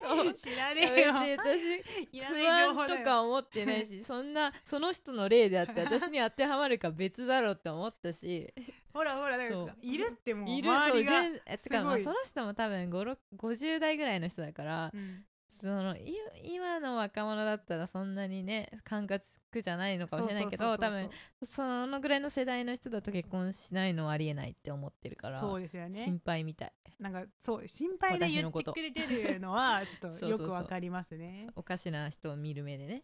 [0.01, 0.33] と。
[0.33, 1.11] 知ら別ねえよ。
[1.11, 1.83] に私
[2.23, 8.51] 不安とか思ってないしそんなその人の例であって私に当てはまるか別だろうって思ったし。
[8.93, 10.71] ほらほらいるってもういる。
[10.71, 11.31] 周りがそう
[11.69, 15.23] 全かその人も多分5 50代ぐらいの人だからうん
[15.59, 19.23] そのい今の若者だったらそんなにね感覚
[19.61, 21.09] じゃないのかもしれないけど多分
[21.43, 26.03] そのぐらいの世代の人だと結婚しないのはありえないって思ってるからそうですよね。
[26.03, 26.73] 心配みたい。
[26.99, 31.47] なんかそう心配で言ってくれてるのは ちょっとよくわかりますね。
[31.55, 33.03] おかしな人を見る目でね、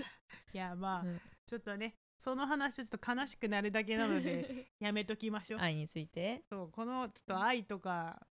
[0.52, 1.20] いやまあ、うん。
[1.46, 6.42] ちょっとねその話ちょっと悲しくなるだけなので やめときましょう、愛について。
[6.48, 8.26] そうこのちょっと愛とか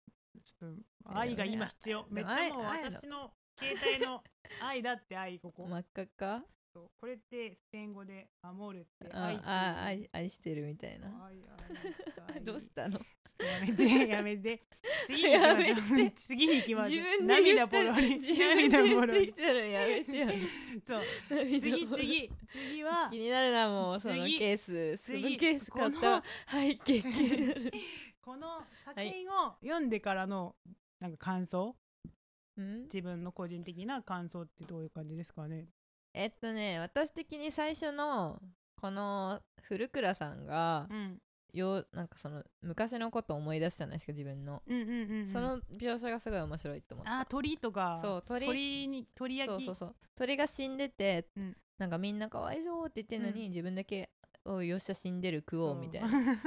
[0.44, 2.06] ちょっと愛が今必要。
[2.10, 4.22] めっちゃもう私の携帯の
[4.62, 6.44] 愛だって愛ここ、真っ赤っか？
[6.74, 6.90] そう。
[7.00, 11.08] これってスペイン語でアモールってあ愛ってあ愛愛してるみたいな。
[11.26, 12.42] 愛愛した愛。
[12.44, 12.98] どうしたの？
[13.38, 14.62] やめて やめて。
[15.08, 16.12] 次に行きましょう。
[16.16, 17.24] 次に行きましょう。
[17.26, 20.28] 涙ポロリ自分で言ってきたらやめてよ。
[20.86, 21.02] そう。
[21.30, 24.96] 涙次次次は気になるなもうその次ケース。
[24.98, 26.10] その次ケース買った。
[26.12, 27.72] わ背景気になる
[28.22, 30.54] この作品を読んでからの
[31.00, 31.74] なんか感想、
[32.84, 35.68] 自分の個人的な感想ってどういう感じですかね？
[36.14, 38.40] えっとね私的に最初の
[38.80, 41.18] この古倉さんがうん。
[41.52, 45.28] よなんかその昔のことを思い出すじゃないですか自分の、うんうんうんうん。
[45.28, 47.10] その描写がすごい面白いと思って。
[47.10, 47.98] あー鳥とか。
[48.00, 48.46] そう鳥。
[48.46, 49.66] 鳥に鳥焼き。
[49.66, 49.94] そうそうそう。
[50.16, 51.56] 鳥が死んでて、うん。
[51.76, 53.50] なんかみんなかわいそうって言ってんのに、うん。
[53.50, 54.08] 自分だけ
[54.44, 55.20] 「おいよっしゃ死ん。
[55.20, 56.42] でる食おう」みたいなな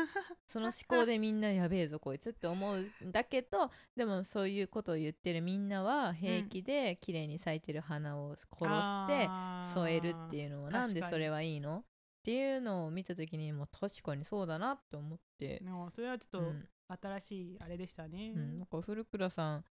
[0.47, 9.29] その思考でみんなやべえぞこいつって思うんだけどでもそういうことを言ってるみんなは平気で綺麗に咲いてる花を殺して
[9.73, 11.84] 添えるってういうのは確かになんでそれはいいのっ
[12.23, 19.65] ていうのを見た時にもう確かにそうだなって思って、のそれはちょっとうん新しいあれでしたね、うん、な んか古倉さん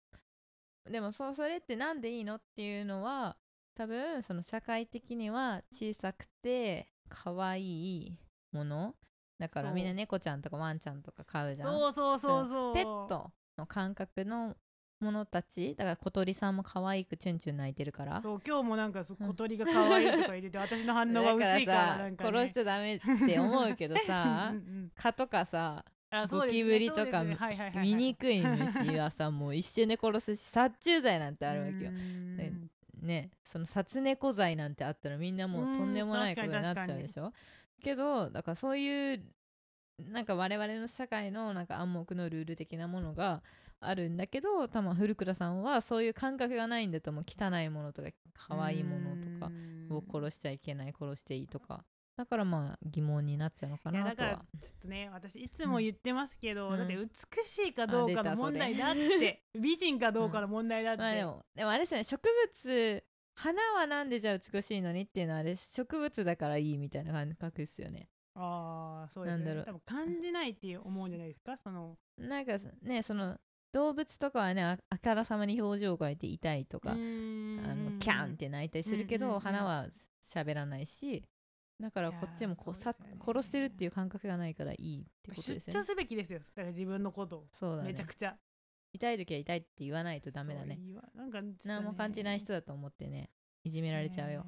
[0.85, 3.37] でもそうそれってなんでいいのっていうのは
[3.75, 7.61] 多分その社会的には小さくて可愛
[8.07, 8.17] い
[8.51, 8.95] もの？
[9.37, 11.67] だからみんな猫ちゃんとかワンちゃんとか飼うじゃん？
[11.67, 12.73] そうそうそうそう。
[12.73, 14.55] ペットの感覚の
[15.01, 15.75] ものたち？
[15.75, 18.21] だから小鳥さんも可愛くチュンチュン鳴いてるから。
[18.21, 25.83] そう今日もなんか小鳥が可愛いとか言ってて 私の反応が薄いからなんか、ね、殺しちゃダメって思うけどさ うん蚊とかさ
[26.29, 27.25] ゴキブリとか
[27.73, 31.91] 醜い虫はさもう一瞬で殺すし殺虫剤なんてあるわけよ
[33.05, 37.31] ねねその殺猫剤なんてあったらみんなもうとんでもないことになっちゃうでしょ？
[37.81, 39.23] けどだからそういう
[40.11, 43.41] なんか我々の社会のなんか暗黙のルール的なものが
[43.79, 47.25] あるんだけど多分古倉さんはそういう感覚がないんだと思う。
[47.25, 49.51] 汚いものとか可愛いものとか
[49.89, 51.85] を殺しちゃいけない殺していいとか
[52.17, 56.77] だからまあ疑問になっちゃうのかいやだからちょっとね私いつも言ってますけど、うん。
[56.77, 57.07] だって美
[57.45, 62.29] しいかどうかの問題だって 美人かどうかの問題だって、まあでもでもあれですよね植
[62.63, 63.03] 物
[63.35, 68.07] 花はなんでじゃあ美しいのにっていうのはあれ植物だからいいみたいな感覚ですよね。
[68.33, 69.45] ああそうですね。
[69.45, 69.65] なんだろう。
[69.65, 71.57] 多分感じないっていう思うんじゃないですか？
[71.57, 71.97] その。
[72.17, 73.37] なんかねその
[73.73, 79.41] 動物とかはねああからさまに表情を変えて痛いとか、ああのキャンって泣いたりするけど、うんうんうん。
[79.41, 79.87] 花は
[80.23, 81.23] 喋らないし
[81.79, 83.17] だからこっちもこうさね。
[83.23, 85.79] 殺してるっていう感覚がないからいいってこと出ですよね。
[85.79, 86.39] 張すべきですよ。
[86.39, 87.89] だから自分のことを、そうだね。
[87.89, 88.37] めちゃくちゃ。
[88.93, 90.79] 痛い時は痛いって言わないとダメだね。
[91.13, 91.53] なんかね。
[91.65, 93.29] 何も感じない人だと思ってね。
[93.65, 94.45] いじめられちゃうよ、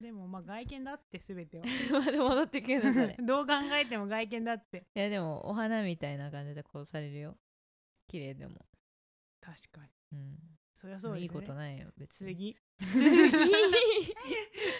[0.00, 1.64] でもまあ外見だってすべては。
[2.04, 3.16] まで戻ってくるのそれ。
[3.24, 4.86] どう考えても外見だって。
[4.94, 7.38] いやでもお花みたいな感じで殺されるよ。
[8.08, 8.66] 綺麗でも。
[9.40, 9.90] 確かに。
[10.12, 11.22] うんそりゃそうですね。
[11.22, 12.34] いいことないよ別に。
[12.34, 12.56] 次。
[12.86, 14.14] 次。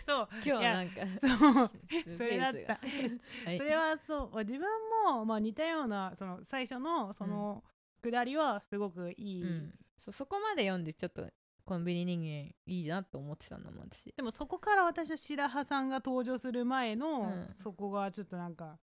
[0.05, 0.29] そう。
[0.33, 1.71] 今日はなんかそう。
[2.05, 2.75] スそれだった。
[2.75, 2.81] が
[3.47, 3.59] はい。
[3.59, 4.39] それはそう。
[4.41, 4.69] 自分
[5.07, 7.65] も、まあ、似たようなその最初のその
[8.03, 11.29] 下りはすごくいい、うん、そそこまで読んでちょっと
[11.65, 17.49] コンビニ人間いいなと思ってたんだもん私でもそこから私は白羽さんが登場する前の、うん。
[17.55, 18.79] そこがちょっとなんか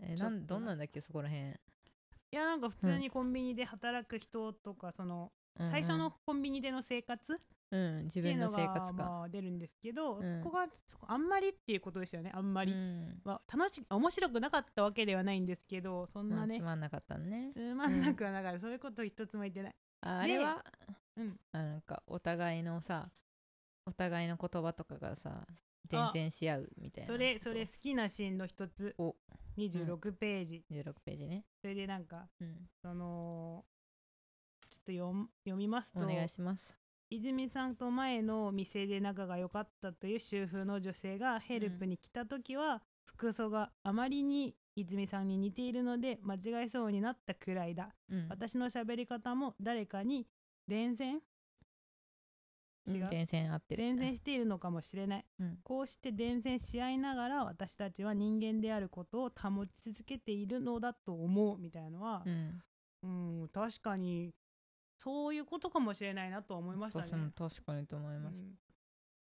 [0.00, 7.32] えなんどんなんだっけそこらへん、いやなんか普通にコンビニで働く人とか、その最初のコンビニでの生活？
[7.32, 7.36] っ
[7.72, 10.42] うん自分の生が、活か、まあ、出るんですけど、うん。
[10.42, 13.20] そこがそこあんまりっていうことですよねあんまり、うん。
[13.24, 17.52] まあ、楽し面白くなかったわけではないんですけどそんまあ、なね、つまんなかったのね。
[17.54, 19.74] つまんなくはなかった、そういうこと一つも言ってない。
[20.02, 20.62] ああれは、
[21.16, 21.40] うん。
[21.52, 23.10] あなんかお互いのさ
[23.86, 25.46] お互いの言葉とかがさ
[25.88, 28.94] 伝染し合うみたいなそれそれ好きなシーンの一つ。
[28.98, 29.16] お。
[29.58, 33.66] 26ページ、16ページね、それでなんかうん、その
[34.84, 36.76] と読みますとお願いします。
[37.10, 48.26] 泉さんと前の店で仲が良かったという主婦の女性がヘルプに来た時は、服装があまりに泉さんに似ているので間違えそうになったくらいだ、うん。
[48.30, 50.26] 私の喋り方も誰かに
[50.66, 51.20] 伝染？
[52.88, 53.82] 違う、伝染合ってる。
[53.82, 55.24] 伝染しているのかもしれない。
[55.38, 55.58] うん。
[55.62, 62.62] こうして伝染し合いながら私たちは人間であることを保ち続けているのだと思うみたいなのはう、ん。
[63.02, 64.32] うん、確かに
[65.02, 67.30] そういうことかもしれないなとは思いましたね。
[67.36, 68.52] 確かにと思います、うん。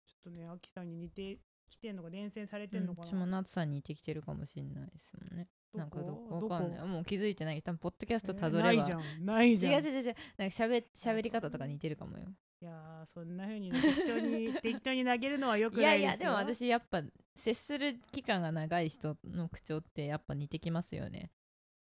[0.05, 1.37] ちょっとね、アキさんに似て
[1.69, 3.07] きてんのか伝染されてうんんのかな。
[3.07, 5.47] 私も夏さんに似てきてるかもしれないですもんね。
[5.73, 6.47] なんかどこ？
[6.47, 6.87] わかんない。
[6.87, 7.61] もう気づいてない。
[7.61, 9.25] 多分ポッドキャストえーたどれば、ないじゃん。
[9.25, 9.73] ないじゃん。
[9.73, 12.25] 違う違う違うなんか喋喋り方とか似てるかもよ。
[12.61, 16.07] いやー、そんな風にね適当に適当に投げるのはよくいないですよ。
[16.07, 17.01] やいやでも私やっぱ
[17.35, 21.31] 接する期間が長い人の口調ってやっぱ似てきますよね。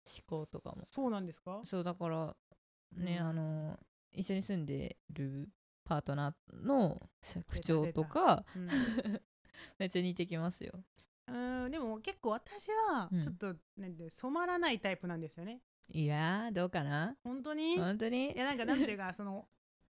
[0.07, 0.85] 思考とかも。
[0.95, 1.61] そうなんですか？
[1.65, 2.37] そうだから
[2.93, 3.27] ね、うん。
[3.29, 3.79] あの
[4.13, 5.49] 一緒に住んでる
[5.85, 7.01] パートナーの
[7.49, 8.69] 口調とかうん。
[9.79, 10.73] めっちゃ似てきますよ。
[11.27, 13.23] うーんでも結構私はうん。
[13.23, 15.61] ちょっと、なんて染まらないタイプなんですよね。
[15.93, 17.17] いやーどうかな？
[17.25, 17.77] 本当に？
[17.77, 18.33] 本当に？
[18.33, 19.49] いやなんかなんていうか その、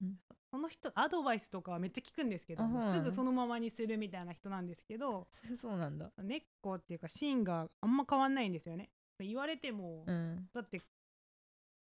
[0.01, 0.17] うん。
[0.49, 6.11] その人アドバイスとかはめっちゃ聞くんですけどすぐそのままにするみたいな人なんですけどそうなんだ。
[6.17, 8.89] 根っこっていうか芯があんま変わんないんですよね。
[9.19, 10.49] 言われても、うん。
[10.53, 10.81] だって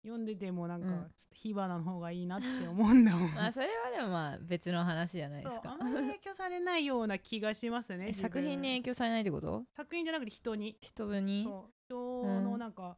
[0.04, 0.94] 読んでてもなんか、うん。
[0.94, 3.34] ちょっと火花の方がいいなって思うんだもん。
[3.34, 5.76] まあそれはでもまあ別の話じゃないですか。
[5.76, 9.64] んまり影響されないような気がしますね作品に影響されないってこと？
[9.76, 10.78] 作品じゃなくて人に。
[10.82, 11.44] 人に？
[11.44, 11.72] そう。
[11.88, 12.98] 人のなんか、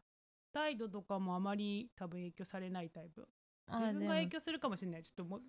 [0.54, 3.28] 態度とかもあまり多分影響されないタイプ。
[3.68, 5.04] あ自分が影響するかもしれない。
[5.04, 5.40] ちょっとも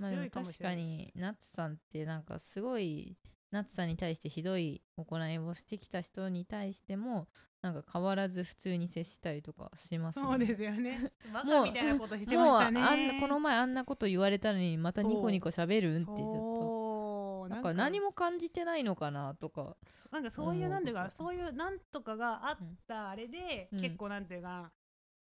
[0.00, 0.76] 強いかもし確れない。
[0.76, 3.16] かにナッツさんってなんかすごい
[3.50, 7.28] ナッツさんに対してひどい行いをしてきた人に対しても
[7.62, 11.12] なんか変わらず普通に接したりとかしますそうですよね。
[11.32, 12.80] バカみたいなことしてまもうしたね。
[12.80, 17.54] あんなこの前あんなこと言われたのにまたニコニコ喋るんってちょっと。
[17.54, 19.76] なんか何も感じてないのかなとか。
[20.10, 23.80] なんかそういうなんていうかそういうなんとかがあったあれで、うん。
[23.80, 24.72] 結構なんていうか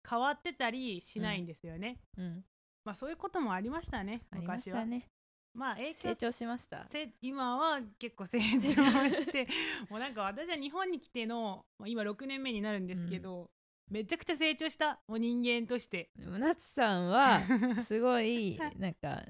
[0.07, 2.45] 変わってたりしないんですよね、うん。
[2.83, 5.09] まあそういうこともありましたねありまし昔はたね
[5.55, 6.85] まあ成長しました？
[6.91, 8.67] せ今は結構成長
[9.09, 9.47] して
[9.89, 13.49] もうなんか私は日本に来てのまあ今6年目になるんですけど、
[13.89, 16.09] めちゃくちゃ成長したお人間として。
[16.17, 17.39] でもナツさんは
[17.87, 19.23] すごいなんか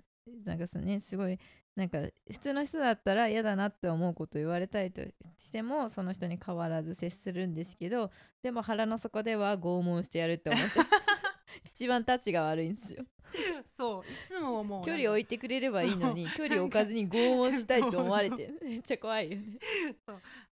[0.44, 1.38] なんかそうねすごい
[1.76, 2.00] なんか
[2.32, 5.02] 普通の人だったら嫌だなって思うこと言われたりと
[5.38, 8.12] してもその人に変わらず接するんですけど
[8.42, 10.80] でも腹の底では拷問してやるって思って
[11.76, 13.04] 一番タチが悪いんですよ。
[13.68, 19.60] そういつももう距離置いてくれればいいのに距離置かずに拷問したいと思われてめっちゃ怖いよね。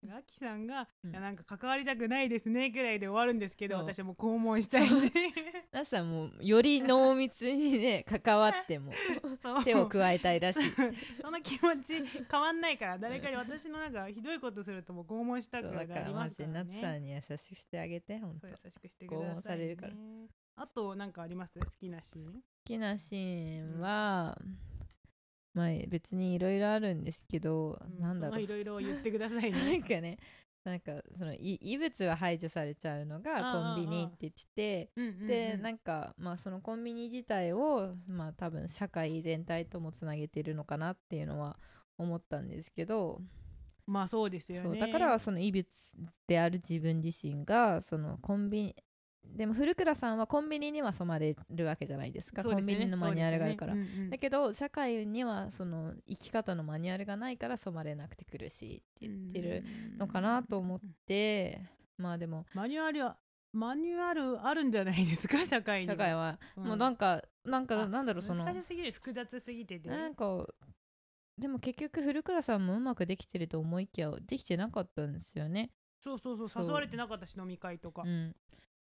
[0.08, 1.10] アキさんが、うん。
[1.10, 3.84] いやなんか関わりたくないですねくらいで終わるんですけどそう。
[3.84, 5.10] 私はもう拷問したいんで。
[5.72, 8.92] ナツさんもより濃密にね関わっても
[9.42, 9.64] そう。
[9.64, 10.60] 手を加えたいらしい。
[11.20, 18.48] その気持ち変わんないから誰かに私のなんかひどいことするともう拷問したくなりますからマジでナツさねんに優しくしてあげてほんと。
[18.48, 19.92] そう好優しくしてください、ね、拷問されるから
[20.62, 21.58] あとなんかあります？
[21.58, 22.42] 好きなシーン。
[22.66, 24.36] きなシーンは、
[25.54, 28.42] まあ別にいろいろあるんですけど、なんだろう。
[28.42, 30.18] いろいろ言ってください なんねかね
[30.62, 35.26] なんかそのい異物は排除されちゃうのがコンビニって言っててうんうんうん。
[35.26, 41.58] でなんかまあそのコンビニ自体をまあ多分社会全体ともつなげてるのかなっていうのは
[41.96, 43.22] 思ったんですけど、
[43.86, 44.78] まあそうですよね。
[44.78, 45.66] だからその異物
[46.26, 48.76] である自分自身がそのコンビニ
[49.24, 52.42] でも古倉さんはコンビニには染まれるわけじゃないですか。
[52.42, 52.50] ね。
[52.52, 53.80] コンビニのマニュアルがあるから、ね。
[53.80, 59.64] うんうんだけど社会にはその生き方のマニュアルがないから染まれなくて苦しいって言ってる
[59.98, 61.62] のかなと思って。
[61.96, 63.16] まあでもマニュアルは
[63.52, 65.38] マニュアルあるんじゃないですか？
[65.46, 65.86] 社会に。
[65.86, 66.38] 社会は。
[66.56, 66.64] うん。
[66.64, 70.46] もうなんかなんかあなんだろうその難しすぎる複雑すぎててなんか
[71.38, 75.70] でも結局古倉さんもうまくできてると思いきやできてなかったんですよね。
[76.02, 78.36] そうそうそうそう誘われてなかったし飲み会とか、うん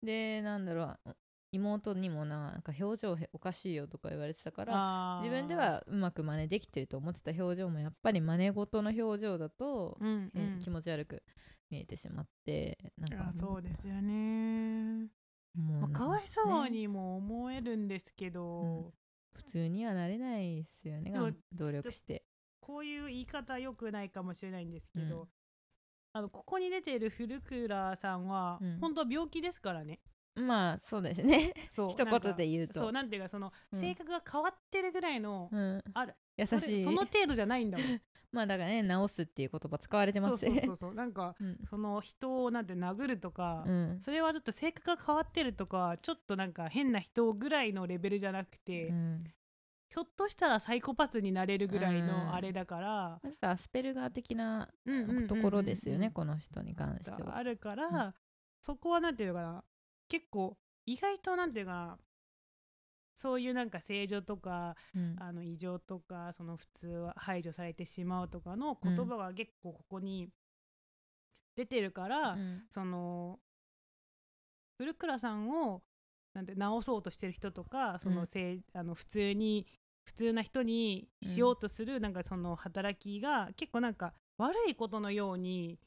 [0.04, 1.16] でなんだろう
[1.54, 10.30] 妹にもななんか表情へおかしいよとか言われてたから自分ではうまく真似できてると思ってた表情もやっぱり真似事の表情だと、うんうん。
[10.34, 11.22] え気持ち悪く
[11.70, 13.28] 見えてしまってなんか。
[13.28, 15.08] あそうですよね、
[15.54, 18.92] まあ、もうなかわいそうにも思えるんですけど、うん。
[19.34, 21.12] 普通にはなれないですよね。
[21.52, 22.24] 努力して。
[22.60, 25.28] こういう言い方良くないかもしれないんですけど、うん
[26.16, 28.78] あのここに出ている古倉さんは、うん。
[28.80, 29.98] 本当は病気ですからね。
[30.36, 31.52] まあそうですね。
[31.68, 32.80] そう 一言で言うと。
[32.80, 33.80] そうなんていうかその、うん。
[33.80, 35.82] 性格が変わってるぐらいの、うん。
[35.92, 36.14] ある。
[36.36, 36.84] 優それしい。
[36.84, 37.86] その程度じゃないんだもん。
[38.30, 40.44] まあだからね直すっていう言葉使われてます。
[40.48, 40.76] ねそうそうそう。
[40.76, 41.58] そうなんかうん。
[41.68, 44.00] その人をなんて殴るとか、うん。
[44.00, 49.24] それはちょっと性格が変わってるとかちょっとなんか変な人ぐらいのレベルじゃなくて、うん
[49.94, 55.18] ひょっとしたらサイコパスになれるぐらいうんのあれだから、スペルガー的なうんうんうんうん。
[55.18, 57.36] うんところですよねこの人に関しては。
[57.36, 58.12] あるから、
[58.60, 59.64] そこはなんていうのかな。
[60.08, 61.98] 結構意外となんていうかな。
[63.14, 65.14] そういうなんか正常とかうん。
[65.20, 70.28] あの異常とかその普通は排除されてしまうとかの言葉が結構ここに
[71.54, 72.64] 出てるから、うん。
[72.68, 73.38] その
[74.76, 75.84] 古倉さんを
[76.32, 79.68] なんて直そうとしてる人とかそのせい、あの普通に
[80.04, 85.78] 普通な人にしようとするなんかその働きが結構なんか悪いことのように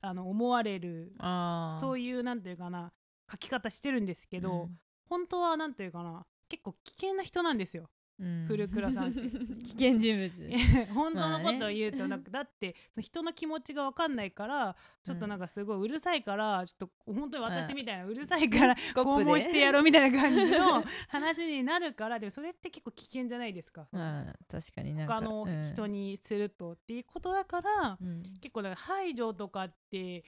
[0.00, 2.92] あの思われるあそういいうなんていうかな
[3.30, 4.68] 書き方してるんですけど、
[5.08, 9.20] 本当はなんていうかな結構危険な人なんですよ古倉さんって。
[9.62, 10.32] 危険人物。
[10.94, 23.86] 本当のことを言うとなんかだって人の気持ちが分かんないからちょっとなんかすごいうるさいからちょっと本当に私みたいなうるさいから 拷問してやろうみたいな感じの話になるからでもそれって結構危険じゃないですか。
[23.92, 25.66] まあ確かになんか他のうん。
[25.72, 28.22] 人にするとっていうことだからうん。
[28.40, 30.24] 結構だから排除とかって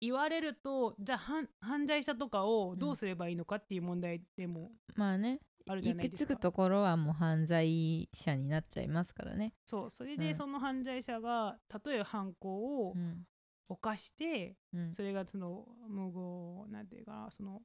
[0.00, 4.72] 言われるとじゃあ犯犯罪者とかをどうすればいいのかっていう問題でも。
[4.94, 6.34] まあねあるじゃ行ないですか。
[6.34, 9.54] き着くところはもう犯罪者になっちゃいますからね。
[9.64, 10.18] そうそれうん。
[10.18, 13.26] でその犯罪者が例えば犯行をうん。
[13.72, 14.92] 犯して、うん。
[14.92, 17.62] それがその無謀なんていうかなその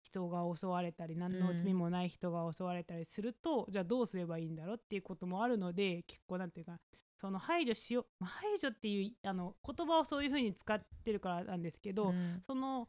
[0.00, 6.78] 人が襲われたり何の罪もない人が襲われたりすると、じゃあどうすればいいんだろうっていうこともあるので結構なんていうか
[7.16, 12.40] その排除しようまあ排除っていうあの言葉をそういうふうに使ってるからなんですけど、うん。
[12.46, 12.86] その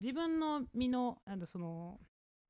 [0.00, 2.00] 自分の身のあのその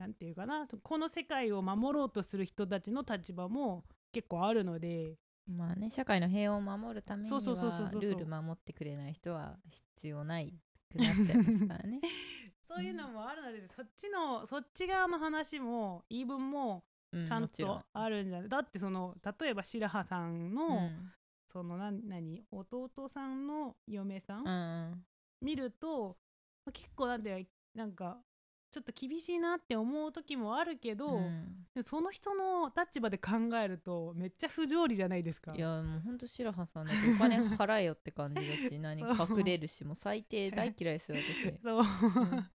[0.01, 5.15] なんていうかなこの世界を守ろうとする人たちの立場も結構あるので。
[5.47, 10.53] まあね社会の平和を守るためにはルール守ってくれない人は必要ない
[10.89, 11.99] くなっちゃいますからね。
[12.67, 21.11] そういうのもあるので、そっちのそっち側の話も言い分もうちゃんとあるんじゃない、だってその例えば白羽さんの、うん。
[21.45, 22.45] そのな何？
[22.49, 25.05] 弟さんの嫁さん、うん
[25.41, 26.17] 見ると
[26.65, 28.23] まあ結構なんてなんか
[28.71, 31.83] ちょっと厳しいなって思う時もあるけど、うん。
[31.83, 35.53] その人の立場で考えるとめっちゃ不条理じゃないですか。
[35.55, 41.59] いやもうほんと白羽さんだってお金払えよって感じだし 何隠れるしもう最低大嫌いですよ私。
[41.61, 42.51] そう、ん。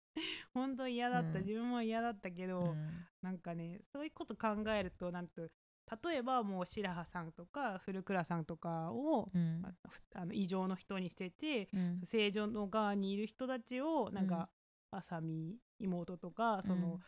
[0.53, 1.45] 本当嫌だった、うん。
[1.45, 3.05] 自分も嫌だったけど、うん。
[3.21, 5.49] なんかねそういうこと考えるとなんと
[6.03, 9.63] 例えばもう白羽さんとか古倉さんとかを、うん。
[10.13, 12.01] あの異常の人に捨てて、うん。
[12.03, 14.49] 正常の側にいる人たちをなんか、
[14.91, 16.99] あさみ妹とかその、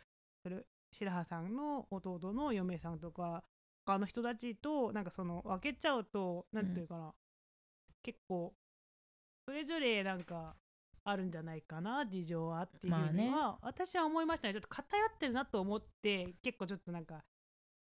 [0.44, 3.44] 古白羽さんの弟の嫁さんとか
[3.86, 7.14] 他の人たちとなんかその分けちゃうとなんていうかな、
[8.04, 8.54] 結構
[9.46, 10.56] それぞれなんか
[11.06, 14.54] あるんじゃないかな事情はっていうふうには、私は思いましたね。
[14.54, 17.24] ちょっと偏ってるなと思って結構ちょっとなんか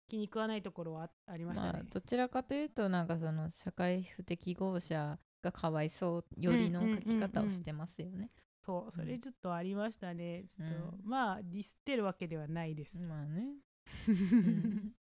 [0.08, 1.72] 気に食わないところはあありましたね。
[1.74, 8.32] まあどちらかというとなんかその社会不適合者がかわいそうよりの書き方をしてますよね。
[8.66, 10.44] そうそれちょっとありましたね。
[10.48, 12.98] ちょっと、うまあディスってるわけではないです。
[12.98, 13.56] まあね。
[14.12, 14.94] ん。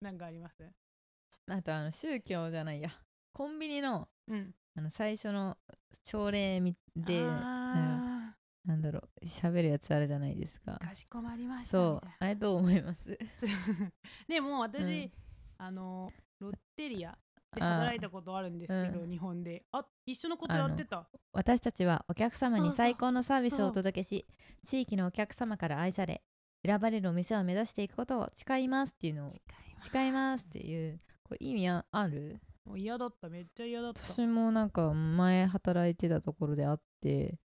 [0.00, 0.68] なんかあります？
[1.48, 2.90] あとあの宗教じゃないや。
[3.32, 4.54] コンビニのうん。
[4.74, 5.58] あの最初の
[6.04, 10.72] 朝礼みであなんだろう喋るやつあるじゃないですか。
[10.72, 10.78] ー。
[10.88, 12.08] かしこまりましたそう。
[12.18, 13.08] あれどう思います？
[13.08, 13.16] な
[14.28, 15.12] でも私、うん。
[15.58, 17.12] あのロッテリア。
[17.12, 19.10] で働いたことあるんですけど、うん。
[19.10, 19.64] 日本で。
[19.72, 21.06] あ一緒のことやってた？
[21.32, 24.26] 私たちはお客様に最高のサービスをお届けし
[24.66, 26.22] 地域のお客様から愛され
[26.64, 29.30] 選ばれるお店を目指していくことを誓いますっていうのを
[29.80, 30.46] 誓います。
[30.48, 32.40] っていうこれ意味あある？
[32.64, 33.28] もう嫌だった。
[33.28, 34.00] めっちゃ嫌だった。
[34.00, 37.38] 私もなんか前働いてたところであって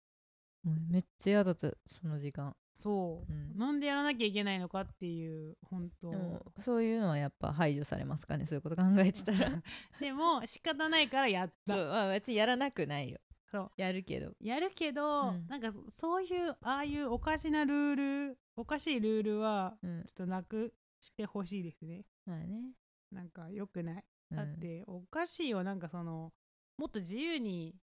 [0.63, 3.57] もうめっちゃ嫌だったその時間そう、うん。
[3.57, 6.11] なんでやらなきゃいけないのかっていう本当。
[6.11, 9.63] でもそういうのはやっぱ排除されますかねそういうこと考えてたら。
[9.99, 11.73] でも仕方ないからやった。
[11.73, 13.19] そう、まあ、別にやらなくないよ。
[13.47, 13.71] そう。
[13.77, 14.33] やるけど。
[14.39, 15.47] やるけど、うん。
[15.47, 20.03] なんかそういうああいうおかしなルールおかしいルールはうん。
[20.03, 22.05] ちょっとなくしてほしいですね。
[22.25, 22.73] まあね、
[23.11, 24.03] なんか良くない。
[24.31, 24.37] うん。
[24.37, 26.33] だっておかしいよなんかその
[26.77, 27.75] もっと自由に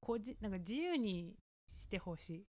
[0.00, 1.36] こじなんか自由に
[1.66, 2.46] してほしい。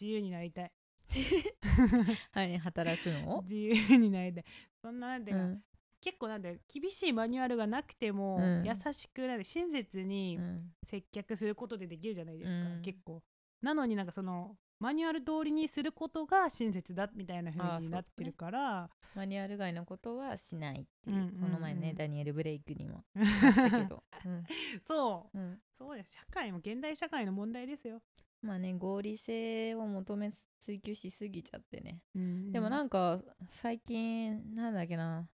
[0.00, 0.72] 自由になりたい
[2.32, 3.38] はい働くの？
[3.38, 4.44] を、自由になりたい
[4.82, 5.62] そんななんていうか、うん。
[6.00, 8.64] 結構なんで厳しいマニュアルがなくても、うん。
[8.64, 10.72] 優しくなんで親切にうん。
[10.84, 12.82] 接客することでできるじゃないですか、うん。
[12.82, 13.22] 結構。
[13.62, 18.90] なのになんかそのマニュアル通りにすることが親切だみたいな風になってるから。
[19.14, 21.40] マニュアル外のことはしないっていう,、うんうんうん。
[21.40, 23.04] この前ねダニエル・ブレイクにも。
[23.16, 24.44] あったけど、うん。
[24.84, 25.38] そう。
[25.38, 26.12] うん、そうです。
[26.12, 28.00] 社会も現代社会の問題ですよ、
[28.42, 35.28] まあね合理性を求め追求しすぎちゃってね、でもんなんか最近なんだっけな、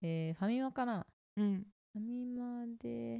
[0.00, 1.06] えーファミマかな。
[1.36, 1.66] うん。
[1.92, 3.16] ファミマで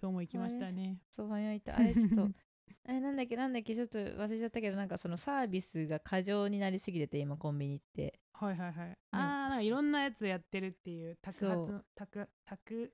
[0.00, 0.98] 今日も行きましたね。
[1.10, 1.76] そうファミマ行った。
[1.76, 2.28] あれちょっと
[2.88, 3.36] えなんだっけ？
[3.36, 3.74] なんだっけ？
[3.74, 8.20] ちょっと忘れちゃったけどなんかそのサービスが過剰になりすぎてて今コンビニって。
[8.32, 12.92] はいはいはい、ああなんかいろんなやつやってるっていう宅発の宅宅？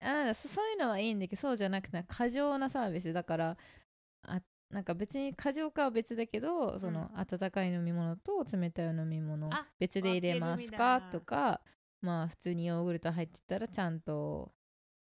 [0.00, 3.56] あそそういうのはいいんだけどそうじゃなくて過剰なサービスだからあ
[4.70, 11.10] なんか別に過剰かは別だけどその温かい飲み物と冷たい飲み物あ別で入れます分けるみたかいな。
[11.10, 11.60] とか
[12.00, 14.52] まあ普通にヨーグルト入ってたらちゃんと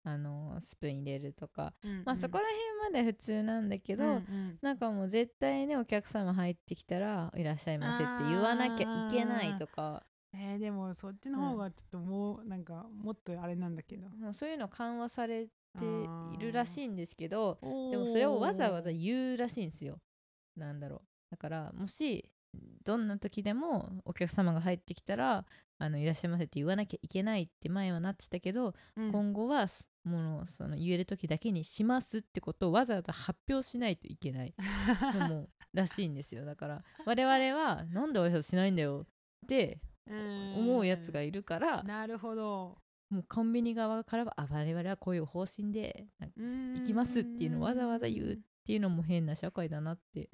[0.04, 1.74] あのスプーン入れるとか、
[2.06, 2.46] まあそこら
[2.84, 4.22] 辺まで普通なんだけど、
[4.62, 10.04] なんかもう絶対ねお客様入ってきたら「いらっしゃいませ」って言わなきゃいけないとか。
[10.34, 15.48] えーでもそっちの方がちょっともうなんかもっとあれなんだけど、もうそういうの緩和され
[15.80, 15.86] て
[16.36, 20.00] いるらしいんですけどででもそれをわざわざ言うらしいんですよ。
[20.56, 21.02] なんだろう。
[21.32, 22.30] だからもし
[22.84, 25.46] どんな時でもお客様が入ってきたら
[25.78, 29.12] 「あのいらっしゃいませ」って言わなきゃいけないって前はなってたけど、うん。
[29.12, 29.68] 今後は
[30.04, 34.54] もうその言える時だけにしますってことをわざわざ発表しないといけない。
[34.58, 36.46] のもらしいんですよ。
[36.46, 39.06] だから我々は「なんで挨拶しないんだよ」
[39.46, 42.78] って思うやつがいるから なるほど
[43.10, 50.30] もうコンビニ側からはあ我々はこういう方針で行行きますっていうのをわざわざ言うっていうのも変な社会だなって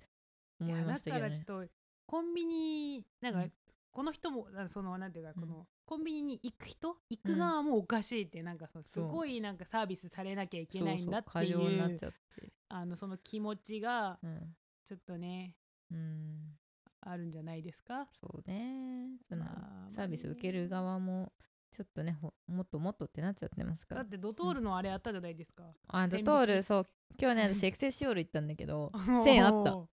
[0.59, 1.21] 思いましたけどね。
[1.21, 1.71] だからちょっと
[2.05, 3.51] コンビニなんか、うん。
[3.91, 5.41] この人もあそのなんていうかうん。
[5.41, 12.51] この、コンビニに行く人行く側もおかしいってなんかそのすごいなんかサービスされなきゃいけないんだって過いう剰になっちゃって。
[12.67, 15.55] あのその気持ちがうん、ちょっとね
[15.91, 16.57] うん、
[17.01, 18.07] あるんじゃないですか？
[18.19, 19.17] そうね。
[19.29, 21.31] その、まあサービス受ける側も
[21.75, 24.03] ちょっとねほもっともっとってなっちゃってますから。
[24.03, 25.63] だってドトールのあれあったじゃないですか。
[25.89, 26.25] あド線引き。
[26.25, 26.87] トールそう。
[27.19, 28.93] 今日ね私エクセルシオール行ったんだけど
[29.25, 29.71] 線あった。
[29.71, 29.87] あ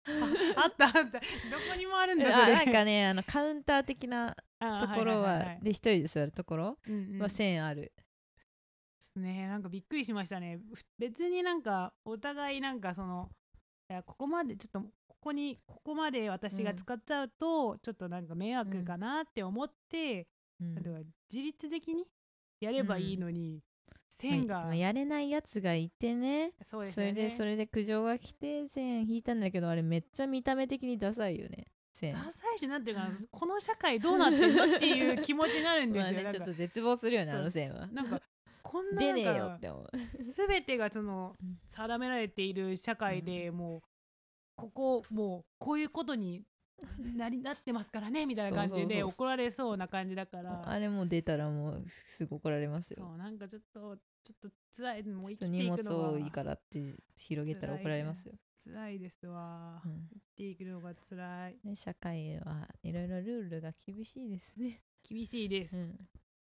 [0.65, 1.05] あったあった。
[1.05, 1.19] ど
[1.71, 2.55] こにもあるんだそれ。
[2.55, 5.59] あなんかねあのカウンター的なあところは,、いいい。
[5.59, 7.93] いで一人で座るところうんうんは線ある、で
[9.01, 9.47] すね。
[9.47, 10.59] なんかびっくりしましたね。
[10.75, 13.31] ふ別になんかお互いなんかその
[13.89, 20.29] いやここまでちょっとここにここまで私が使っちゃうと、ちょっとなんか迷惑かなって思って、
[20.61, 20.75] うん。
[20.75, 20.99] 例えば
[21.33, 22.05] 自律的に
[22.61, 23.63] やればいいのに、
[24.19, 26.53] 線が、まあやれないやつがいてね。
[26.63, 27.13] そそうですよね。
[27.13, 31.67] れでそれで苦情が来て線引いたんだけどあれめっちゃ見た目的にダサいよね。
[31.95, 32.15] 線。
[32.15, 37.87] ダサいしなんていうかな この社会どうなってんのっていう気持ちになるんですよ、 まあねちょっと絶望するよねあの線は。
[37.89, 38.21] なんか
[38.63, 39.91] こんな出ねえよって思う。
[40.25, 41.59] 全てがそのうん。
[41.69, 43.83] 定められている社会でもう
[44.57, 46.45] ここもうこういうことに
[47.17, 50.69] なりなってますからねみたいな感じで怒られそうな感じだから。
[50.69, 52.99] あれもう出たらもうすぐ怒られますよ。
[53.01, 60.09] そうなんかちょっとちょっと辛いもう生きていくの物が多いからって広げたら怒られますよ、辛いですわ、うん。
[60.13, 61.59] 生きていくのが辛い。
[61.65, 66.09] ね、社会はいろいろルールが厳しいですね、厳しいです、うん、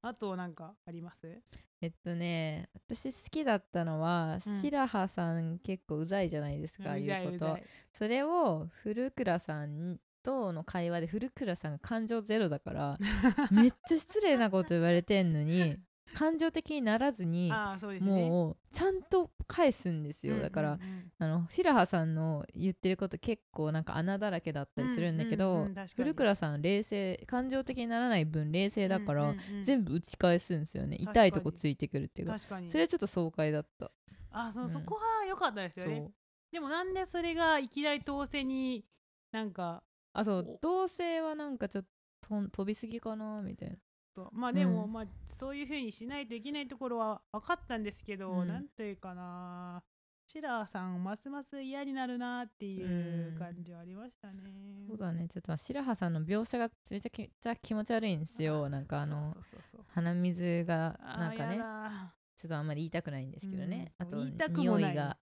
[0.01, 1.41] あとなんかあります？
[1.79, 4.61] えっとね私好きだったのは、うん。
[4.61, 7.57] 白羽さん結構うざいじゃないですかうざいうこと。
[7.57, 7.63] い。
[7.91, 12.97] それを古倉さんとの会話で古倉さんが感情ゼロだから
[13.51, 15.77] めっちゃ失礼なこと言われてんのに
[16.13, 17.55] 感情的にならずにね。
[18.01, 20.79] もうちゃんと返すんですよ、うんだから
[21.19, 33.91] あの白羽さんの言ってること結構なんか穴だらけだったりするんだけど、古倉さん冷静感情的にならない分冷静だから、全部打ち返すんですよね痛いとこついてくるっていうかそれちょっと爽快だった
[34.31, 36.11] あそう、うんそこは良かったですよね
[36.51, 38.83] でもなんでそれがいきなり当選に
[39.31, 39.83] なんか
[40.13, 40.57] あそうお。
[40.61, 41.85] 同性はなんかちょっ
[42.21, 43.75] と飛びすぎかなみたいな。
[44.13, 44.93] とまあでも、うん。
[44.93, 48.47] まあそういうふうにしないといけないところは分かったんですけど、うん。
[48.47, 49.83] なんというかな
[50.27, 53.39] シラーさんますます嫌になるなっていううん。
[53.39, 54.85] 感じはありましたね。
[54.87, 55.27] そうだね。
[55.27, 58.69] ちょっと白羽さんの描写がめちゃくちゃ気持ち悪いんですよ。
[58.69, 59.35] なんかあの
[59.87, 61.59] 鼻水がなんかね
[62.41, 64.23] ちょっとあんまり言いたくないんですけどね、あとうん。
[64.23, 65.17] そう言いたくもない匂いが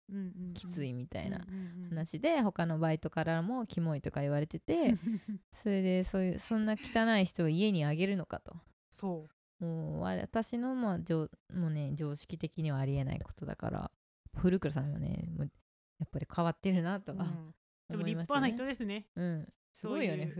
[0.52, 1.40] きついみたいな
[1.88, 4.94] 話で他のバイトからもキモいとか言われてて
[5.54, 8.54] それでそういうそんな汚い人を家にあげるのかと。
[8.90, 9.26] そ
[9.60, 9.64] う。
[9.64, 13.90] もう私のも常もうね常識的にはありえないことだから
[14.34, 15.50] 古倉さんはねもう
[15.98, 17.54] やっぱり変わってるなとは、うん。
[17.88, 19.06] でも思いますよ立派なね人ですね。
[19.16, 19.48] うん。
[19.72, 20.34] すごいよね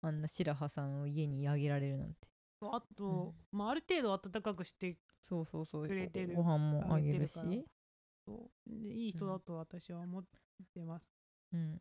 [0.00, 2.31] あんな白羽さんを家にあげられるなんて
[2.70, 5.86] あと、まあ、ある程度温かくしてそうそうそう。
[5.86, 7.66] くれてるご飯もあげるし。
[8.24, 8.82] そう。
[8.82, 10.24] でいい人だと私は思っ
[10.74, 11.12] てます。
[11.52, 11.80] うん。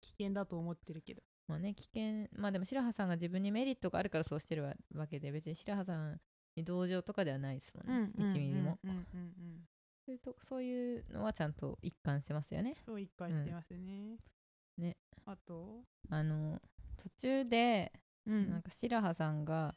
[0.00, 1.22] 危険だと思ってるけど。
[1.46, 2.28] まあね危険。
[2.32, 6.20] まあでも白羽さんが自分にメリットがあるからそうしてるわわけで別に白羽さん
[6.56, 9.68] に同情とかではないですもんね、1ミリも、うんうんうんうん。
[10.04, 12.74] そういうとそういうのはちゃんと一貫してますよね。
[12.84, 14.18] そう一回してますね。
[14.78, 14.96] ね。
[15.26, 16.60] あと、あの
[16.96, 17.92] 途中で
[18.26, 19.74] うなんか白羽さんが、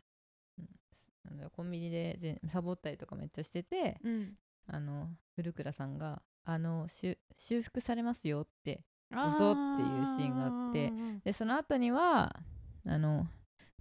[1.25, 4.33] なんだコンビニでぜサボったりとかめっちゃしててうん、
[4.67, 12.35] あの古倉さんがあの修復されますよってあ嘘っていうシーンがあってうんでその後には
[12.85, 13.27] あの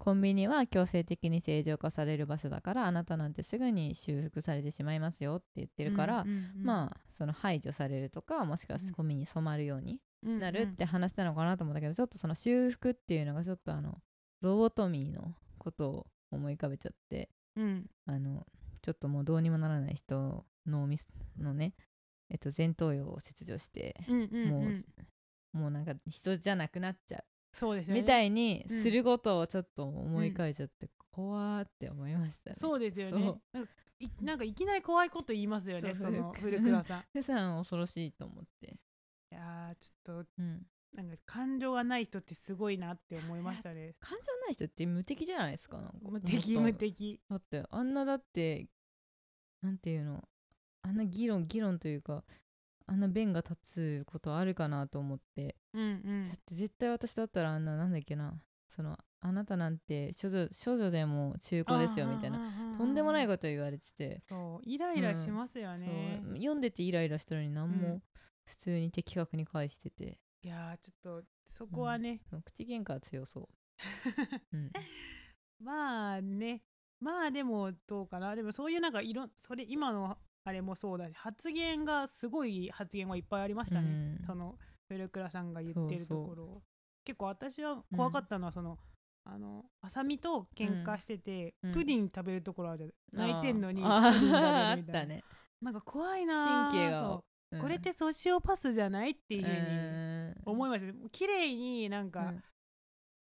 [0.02, 6.26] コンビニは強制的に正常化される場所だからあなたなんてすぐに修復されてしまいますよって言ってるから、
[6.60, 8.90] まあその排除されるとかもしくはうん。
[8.90, 13.98] コンビニに染まるようになるって話したのかなと思ったけど、ちょっとその修復っていうのがちょっとあの
[14.40, 17.86] ロボトミーのことを思い浮かべちゃってうん。
[18.06, 18.46] あの
[18.82, 21.06] ちょっともうどうにもならない人のミス
[21.38, 21.74] のね
[22.30, 24.84] えっと前頭葉を切除してうんうんもううん。
[25.52, 27.24] もうなんか人じゃなくなっちゃう。
[27.54, 28.00] そうですよね。
[28.00, 28.82] みたいにうん。
[28.82, 32.56] することをちょっと思い浮かべちゃって、怖ーって思いましたね。
[32.58, 33.34] そうですよね。
[34.22, 37.04] なんかいきなり怖いこと言いますよねその古古倉さん。
[37.22, 38.76] さん恐ろしいと思って。
[39.32, 43.94] やーちょっとうん、なんか感情がない人ってすごいなって思いましたね。
[44.00, 45.98] 感情ない人って無敵じゃないですかなんか。
[46.02, 47.20] 無敵無敵。
[47.28, 48.68] だってあんなだって
[49.62, 50.28] なんていうの？
[50.82, 52.24] あんな議論議論というか
[52.86, 55.86] あんな弁が立つことあるかなと思って、うんう
[56.24, 56.28] ん。
[56.28, 58.42] だって絶対私だったらあんななんだっけな。
[58.68, 62.38] そのあなたなんて処女処女でも中古ですよみたいな。
[62.38, 66.34] なとんでもないこと言われてて、そうイライラしますよね、そう。
[66.34, 68.02] 読んでてイライラしたのに何うもん。
[68.44, 73.48] 普通に的確に返してて、いやーちょっとそこはね、口喧嘩は強そう、
[74.52, 74.72] うん、
[75.60, 76.62] まあね。
[77.00, 78.34] まあでもどうかな。
[78.36, 84.26] でもそういうなんかいろそれ今のあれもそうだし発言がすごい発言はいっぱいありましたね、うん。
[84.26, 84.56] その
[84.88, 86.62] 古倉さんが言ってるところ
[87.04, 88.78] 結構私は怖かったのはその、
[89.24, 91.72] あのあさみと喧嘩してて、うん。
[91.72, 94.74] プディン食べるところあるじゃん、泣いてんのにプデあィン食べるみーたな。
[94.82, 95.24] ったね。
[95.60, 96.70] なんか怖いなー。
[96.70, 97.22] 神経が。
[97.60, 99.50] これってソシオパスじゃないっていうふう
[100.44, 100.92] 思いました。
[100.92, 102.42] ね綺麗になんかうん。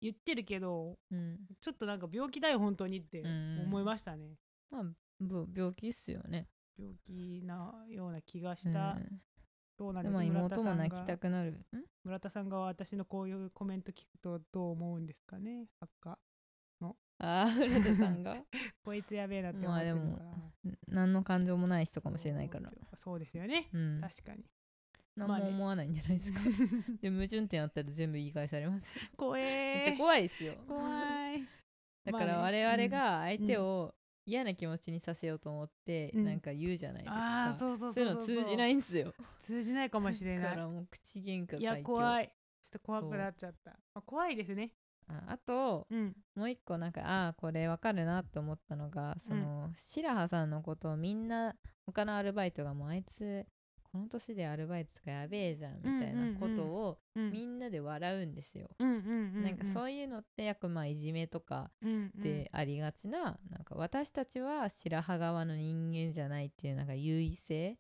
[0.00, 1.38] 言ってるけど、うん。
[1.60, 4.36] ちょっとなんか病気だよ本当にって思いましたね、
[4.70, 4.84] まあ
[5.20, 6.48] ぶ病気っすよね。
[6.76, 8.72] 病気なような気がしうん。
[8.74, 8.98] た、
[9.78, 10.84] どうなんでもです村田妹もさんが。
[10.84, 11.52] 泣きたくなる。
[11.52, 11.64] ん？
[12.02, 15.66] 村田さんが私のこういうコメント聞くとどう思うんですかね？
[15.78, 16.18] 作家
[16.80, 18.42] ああ古田さんが？
[18.82, 20.36] こいつやべえなって思ってるのかな、
[20.72, 20.78] ん。
[20.88, 22.70] 何の感情もない人かもしれないから。
[22.70, 24.00] そうそうですよね、うん。
[24.00, 24.44] 確かに
[25.16, 25.44] 何まあね。
[25.44, 26.40] も思わないんじゃないですか。
[27.02, 29.04] で矛盾点あったら全部言い返されますよ。
[29.16, 30.54] 怖めっちゃえ怖いですよ。
[30.66, 31.42] 怖い。
[32.04, 32.64] だからまあね。
[32.64, 33.94] 我々が相手を
[34.24, 36.24] 嫌な気持ちにさせようと思ってうん。
[36.24, 38.34] なんか言うじゃないですああかそうそうそうそうそう。
[38.34, 39.12] いうの通じないんすよ。
[39.40, 40.50] 通じないかもしれだない。
[40.52, 42.32] からもう口喧嘩いや最強怖い。
[42.60, 44.72] ちょっと怖くなっちゃった、まあ、怖いですね。
[45.08, 46.16] ああとうん。
[46.36, 51.56] もう一個なんかああこれわかるなって思ったのがその、白羽さんのことをみんな
[51.86, 53.44] 他のアルバイトがもうあいつ
[53.92, 57.30] この年でアルバイトとかやべえじゃんみたいなことをうん。
[57.30, 67.76] みんなで笑うんですよ、なんかそういうのってやっぱまあいじめとかうんでありがちな,、なんか私たちは白羽側の人間じゃないっていうなんか優位性。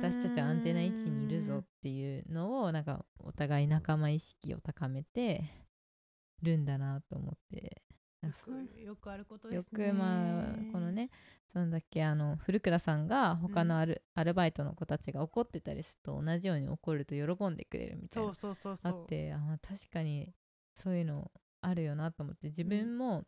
[0.00, 5.44] 私たちは安全な位置にいるぞっていうのをなんかお互い仲間意識を高めて
[6.42, 7.82] るんだなと思って
[8.22, 11.10] よくよくあることですよねくまあこのね
[11.52, 18.34] なんだっけあの古倉さんが他のアル,、アルバイトの子たちが怒ってたりすると同じように怒ると喜んでくれるみたいな。
[18.34, 20.32] そうそうあってあまあ確かに
[20.74, 23.24] そういうのあるよなと思って自分も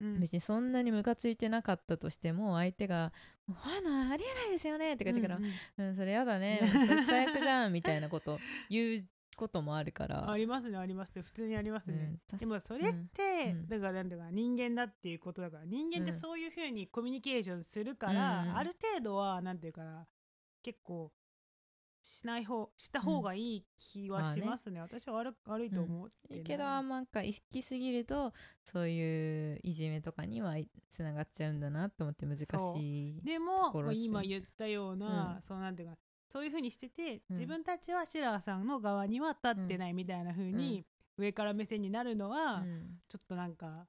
[0.00, 0.20] うん。
[0.20, 3.12] 別にそんなにムカついてなかったとしても相手が
[3.46, 6.62] 「もうファナありえないですよね」って感じからうんうんうん、それやだね、
[7.06, 8.38] 最悪じゃんみたいなこと
[8.70, 9.04] 言う
[9.40, 10.30] こともあるから。
[10.30, 11.22] ありますねありますね。
[11.22, 15.64] 普通にありますね、うんでもそれって、うんだからなんていうか人間だっていうことだから。
[15.64, 16.20] 人間ってうん。
[16.20, 18.56] そういうふうにコミュニケーションするから、うん。
[18.56, 20.06] ある程度はなんていうかな
[20.62, 21.10] 結構
[22.02, 28.32] しない方した方がいい気はしますね,、私は悪悪いと思ってない、いいけどなんか行き過ぎると
[28.72, 33.22] そういういじめとかにはいつながっちゃうんだなと思って難しい。
[33.22, 35.42] でも今言ったような、うん。
[35.42, 35.98] そうなんていうか
[36.32, 37.36] そういうふうにしてて、うん。
[37.36, 40.86] 自分たちはシラーさんの側には立ってないみたいなふうに、
[41.18, 43.00] 上から目線になるのは、うん。
[43.08, 43.86] ちょっとなんか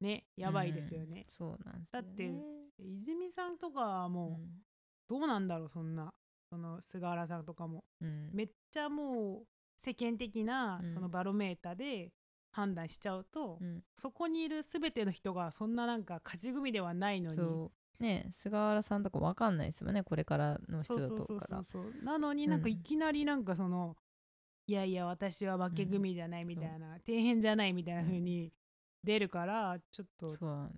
[0.00, 1.26] ねやばいですよね。
[1.28, 1.86] うん、そうなんですよ、ね。
[1.92, 2.32] だって
[2.78, 4.48] 泉さんとかはもう、
[5.08, 6.12] どうなんだろうそんな
[6.48, 7.84] その菅原さんとかも。
[8.32, 10.90] めっちゃもう世間的なうん。
[10.90, 12.12] そのバロメーターで
[12.50, 13.84] 判断しちゃうと、うん。
[13.94, 17.70] そこにいる全ての人がそんななんか勝ち組ではないのに
[18.02, 21.64] ね菅原さんとかわかんないですもんねこれからの人だとから。
[22.02, 23.96] なのになんかうんいきなりなんかその、
[24.66, 28.52] いやいや私は負け組じゃないみたいな、底辺じゃないみたいな風に
[29.04, 30.68] 出るからちょっとそうだ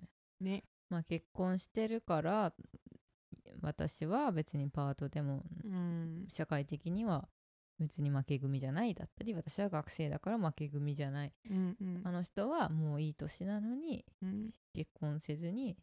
[0.40, 0.50] ね。
[0.52, 0.64] ね。
[0.90, 2.52] まあ結婚してるから
[3.62, 6.26] 私は別にパートでもうん。
[6.28, 7.28] 社会的には
[7.78, 11.32] 別に負け組じゃないだったり私は学生だから負け組じゃない。
[11.50, 12.00] うんうん。
[12.04, 14.50] あの人はもういい年なのにうん。
[14.74, 15.76] 結婚せずに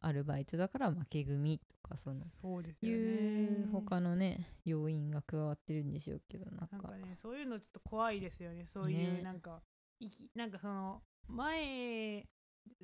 [0.00, 4.48] アルバイトだから負け組とかそのそうですよねいう他のね。
[4.64, 6.68] 要因が加わってるんでしょうけどなんか。
[6.72, 8.66] なんかねそういうのちょっと怖いですよね。
[8.66, 9.22] そういうね。
[9.22, 9.62] なんか、
[10.00, 12.26] いきなんかその前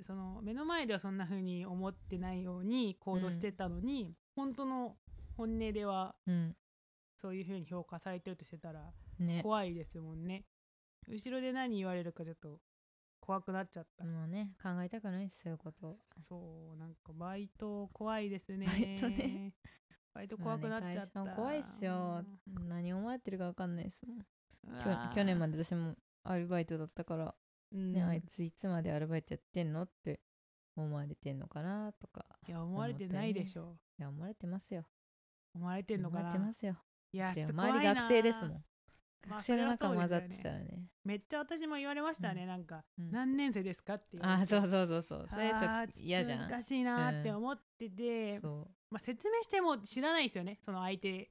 [0.00, 4.96] その目の前ではそんな風に思ってないように行動してたのに、本当の
[5.36, 6.56] 本音ではうん。
[7.20, 9.42] そういう風に評価されてるとしてたらね。
[9.42, 10.44] 怖いですもんね。
[11.08, 12.60] 後ろで何言われるかちょっと
[13.24, 15.96] 怖くなっちゃった、もうね考えたくないですそういうこと。
[16.28, 18.66] そうなんかバイト怖いですね。
[18.66, 19.54] バイトね。
[20.12, 22.24] バイト怖くなっちゃった、まあね会社も怖いっすよ。
[22.68, 24.18] 何思われてるか分かんないですもん。
[24.18, 25.94] う去年まで私も
[26.24, 27.34] アルバイトだったから、
[27.72, 27.92] うん。
[27.92, 30.20] ねあいついつまでアルバイトやってんのって
[30.74, 33.76] 思われてんのかなとかいや思われてないでしょ。
[33.98, 34.84] いや思われてますよ。
[35.54, 36.76] 思われてんのか思われなてますよ。
[37.12, 38.64] いやちでょっと怖いな周り学生ですもん
[39.26, 40.84] まあ学生の中混ざってたらね。
[41.04, 43.10] めっちゃ私も言われましたね、なんか、うん。
[43.10, 45.26] 何年生ですかって言われてあそうそうそうそう。
[45.28, 46.50] それと嫌じゃん。
[46.50, 51.30] 難しいなって思ってて、そまあ、説明しても知らないですよねその相手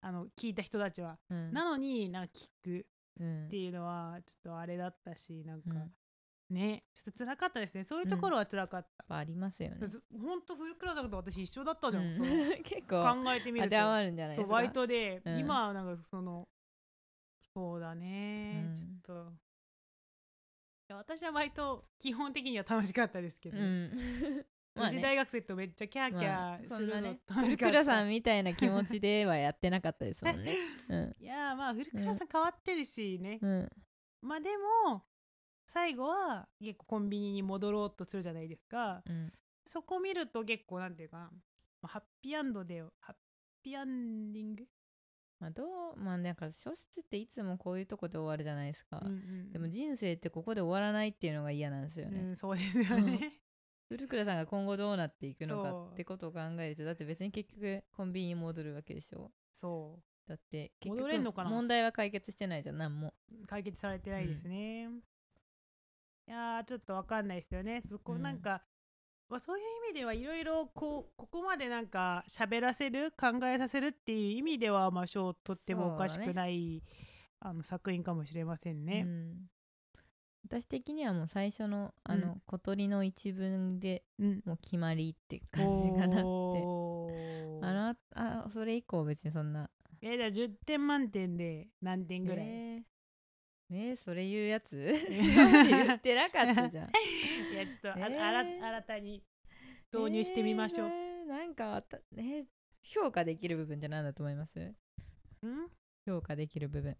[0.00, 1.52] あの聞いた人たちは、う、うん。
[1.52, 2.86] なのになんか聞く
[3.20, 3.46] うん。
[3.46, 5.74] っていうのはちょっとあれだったしなんか、
[6.48, 7.84] ねちょっと辛かったですね。
[7.84, 9.76] そういうところは辛かった、ぱありますよね、
[10.18, 12.14] ほんと古倉さんと私一緒だったじゃん、
[12.62, 13.70] 結構考えてみると。
[13.70, 14.48] 当てはまるんじゃないですか。
[14.48, 15.38] そうバイトで、うん。
[15.38, 16.48] 今はなんかその
[17.60, 18.74] そうだね、うん。
[18.74, 19.32] ちょっと。
[20.88, 23.92] いや私は割と基本的には楽しかったですけど、うん。
[24.74, 30.56] ま女子大学生とめっちゃキャーキャまあーするの楽しかった、さんみたいな気持ちではやってなかったですもんね。
[30.88, 31.16] うん。
[31.20, 33.18] いやーまあ古倉さん変わってるし。
[33.18, 33.70] ね、うん。
[34.22, 34.48] まあで
[34.86, 35.04] も
[35.66, 39.02] 最後は結構コンビニに戻ろうとするじゃないですか。
[39.06, 39.30] うん。
[39.66, 41.30] そこ見ると結構なんていうか
[41.82, 43.16] ハッピーアンドでハッ
[43.62, 44.66] ピーアンディング、
[45.40, 45.66] まあどう
[45.96, 53.40] まあなんか小説っていつもこういうとこで終わるじゃないですか、うんうんでも人生ってここで終わらないっていうのが嫌なんですよね、うん、そうですよね。
[53.88, 59.32] 古倉さんが今後どうなっていくのかってことを考えるとだって別に結局コンビニに戻るわけでしょ。
[59.52, 63.14] そだって結局問題は解決してないじゃん何も。
[63.32, 64.84] う解決されてないですね、
[66.28, 67.82] いやーちょっとわかんないですよね。
[67.88, 68.22] そこうん。
[68.22, 68.62] なんか、
[69.30, 76.82] まあ、そういう意味ではいろいろこうここまでなんか喋らせる考えさせるっていう意味ではまあ賞とってもおかしくない、
[77.38, 79.04] あの作品かもしれませんね。
[79.06, 79.08] う。
[79.08, 79.34] ん。
[80.48, 82.42] 私的にはもう最初のあの、うん。
[82.44, 86.22] 小鳥の一文でうん、もう決まりって感じかなって。
[86.24, 87.64] おー。
[87.64, 89.70] あのあそれ以降別にそんな。
[90.02, 92.82] えじゃあ10点満点で何点ぐらい、えー。
[93.72, 94.74] えーそれ言うやつ？
[94.76, 96.90] ー言ってなかったじゃん
[97.60, 99.22] いやちょっとあ、えーあら新たに
[99.92, 100.88] 導入してみましょう。
[100.88, 101.82] えーなんか
[102.16, 102.44] えー
[102.82, 104.58] 評価できる部分って何だと思います？
[105.42, 105.68] うん？
[106.06, 106.96] 評価できる部分。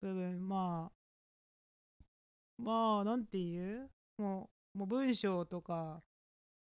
[0.00, 3.90] 部分まあまあなんていう？
[4.16, 6.02] もうもう文章とか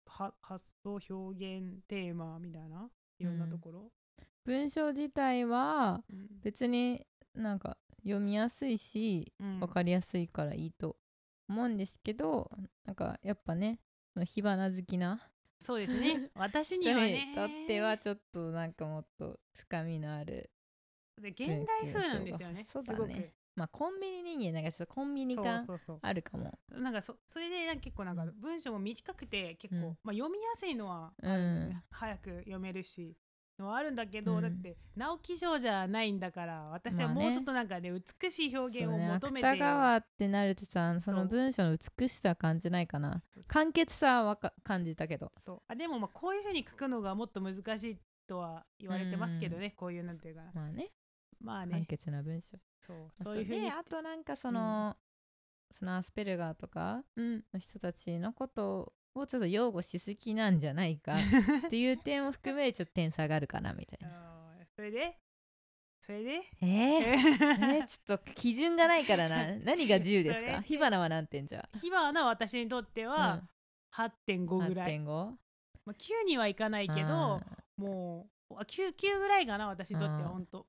[0.07, 2.89] は発想表現テーマみたいな？
[3.19, 3.91] いろんなところ、
[4.45, 6.29] 文章自体はうん。
[6.43, 7.05] 別に
[7.35, 9.59] なんか読みやすいしうん。
[9.61, 10.97] 分かりやすいからいいと
[11.49, 12.51] 思うんですけど
[12.85, 13.79] なんかやっぱね
[14.25, 15.21] 火花好きな
[15.61, 16.31] そうですね。
[16.37, 17.27] 私人にはね。
[17.31, 20.51] にとってはちょっとなんかもっと深みのある
[21.21, 22.65] で現代風なんですよね。
[22.65, 23.33] そうだね。
[23.55, 25.67] まあコンビニ人間なんかちょっとコンビニ感
[26.03, 26.59] あるかも。
[26.71, 29.99] なんかそそれで結構なんかうん文章も短くて結構、うん。
[30.05, 31.83] まあ、読みやすいのはねん。
[31.91, 33.17] 早く読めるし
[33.59, 34.43] のはあるんだけど、うん。
[34.43, 37.25] だって直木賞じゃないんだから私はまあね。
[37.25, 43.23] もうちょっとなんかね美しい表現を求めて、芥川ってなるとさその文章の美しさ感じないかな。
[43.47, 45.33] 簡潔さはか感じたけど。
[45.45, 45.63] そう。
[45.69, 50.51] あでもまあこういうふうに書くのがもっと難しいとは言われてますけどね、こういうなんていうかな。
[50.55, 50.91] まあね。
[51.41, 52.59] まあ簡ね潔な文章。
[52.87, 53.11] そう。
[53.23, 54.97] そういうふうにであとなんかその、
[55.73, 57.43] そのアスペルガーとかうん。
[57.53, 61.17] の人たちのことをちょっと擁護しすぎなんじゃないか
[61.67, 64.57] っていう点を含めちょっと点差があるかなみたいな。
[64.75, 65.19] それで？
[66.01, 66.41] それで？
[66.61, 66.67] えー、
[67.77, 69.57] えーちょっと基準がないからな。
[69.65, 70.61] 何が10ですか？
[70.63, 71.69] 火花は何点じゃ？
[71.81, 73.43] 火花は私にとっては
[73.95, 75.05] 8.5ぐらい、8.5?
[75.07, 75.37] ま
[75.89, 77.41] あ、9にはいかないけど
[77.77, 80.67] もうあ 9, 9ぐらいかな私にとってはほんと。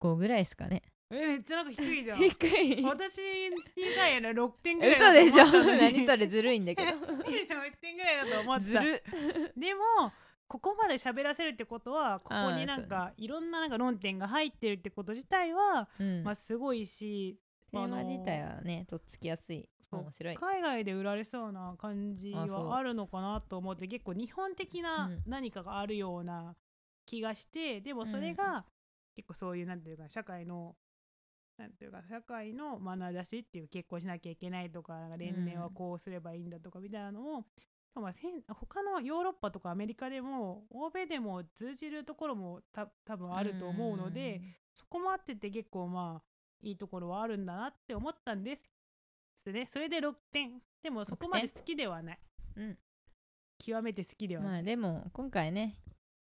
[0.00, 0.82] 5ぐらいですかね
[1.12, 2.18] えめっちゃなんか低いじゃん。
[2.18, 2.84] 低い。
[2.84, 5.64] 私にかいな6点ぐらい嘘でしょ。
[5.76, 6.90] 何それずるいんだけど。
[6.90, 8.64] 6点ぐらいだと思った。
[8.64, 9.02] ずる。
[9.56, 9.80] でも
[10.46, 16.22] ここまで喋らせるってことはここになんかいろんななんか論点が入ってるってこと自体は、うん。
[16.22, 17.40] まあすごいし
[17.72, 19.68] テーマ自体はねとっつきやすい。
[19.90, 20.34] 面白い。
[20.36, 25.22] 海外で売られそうな感じはあるのかなと思って結構日本的なうん。
[25.26, 26.54] 何かがあるような
[27.04, 28.64] 気がして、でもそれが
[29.16, 30.76] 結構そういうなんていうか社会の
[31.60, 37.44] なんていうか社会の眼差しっていう結婚しなきゃいけないとかなんか連年はこうすればいいんだとかみたいなのを、
[38.00, 44.40] まあ、せん他のヨーロッパとかアメリカでも欧米でも通じるところもた多分あると思うので、
[44.72, 46.22] そこもあってて結構まあ
[46.62, 49.52] いいところはあるんだなって思ったんです。
[49.52, 50.62] ね、それで6点。
[50.82, 52.18] でもそこまで好きではない。
[52.56, 52.78] うん
[53.58, 54.52] 極めて好きではない。
[54.52, 55.76] まあでも今回ね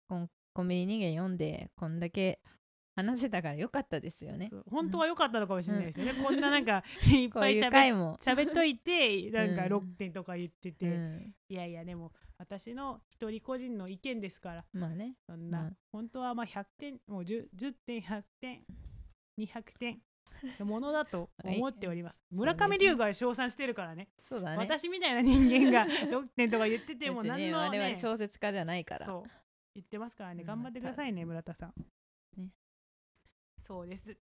[0.09, 2.41] コンコンビニ人間読んでこんだけ
[2.99, 4.51] 話せたからよかったですよね。
[4.69, 6.15] 本当は良かったのかもしれないですよね。
[6.21, 9.73] こんななんか いっぱいしゃべ回も、喋っといて、なんかうん。
[9.73, 15.15] 6点とか言ってて、うん、いやいやでも私の一人個人の意見ですから、まあね。
[15.27, 15.73] そんな、まあ。
[15.93, 18.65] 本当はまあ100点、もう 10, 10点、100点、
[19.39, 20.03] 200点
[20.59, 22.17] のものだと 思っております。
[22.33, 24.09] 村上龍が称賛してるからね。
[24.21, 24.57] そうだね。
[24.57, 29.07] 私みたいな人間が 6点とか言ってても何の、ね、我々小説家じゃないから。
[29.07, 29.31] そう。
[29.77, 30.43] 言ってますからね。
[30.43, 31.75] うん頑張ってくださいね村田さん。
[31.77, 31.98] ね
[33.69, 34.17] そうです。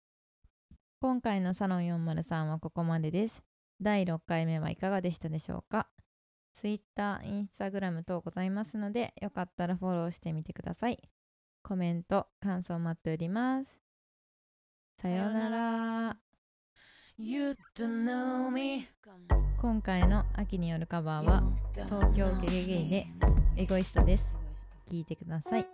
[1.02, 3.42] 今回のサロン403はここまでです。
[3.78, 5.86] 第6回目はいかがでしたでしょうか
[6.54, 10.98] ？Twitter、Instagram 等ございますのでよかったらフォローしてみてください。
[11.62, 13.78] コメント、感想待っております。
[15.02, 16.16] さようなら。
[17.18, 18.88] You don't know me
[19.60, 21.42] 今回の秋によるカバーは
[21.72, 23.06] 東京ゲゲゲイで
[23.56, 24.24] エゴイストです
[24.90, 25.73] 聞いてください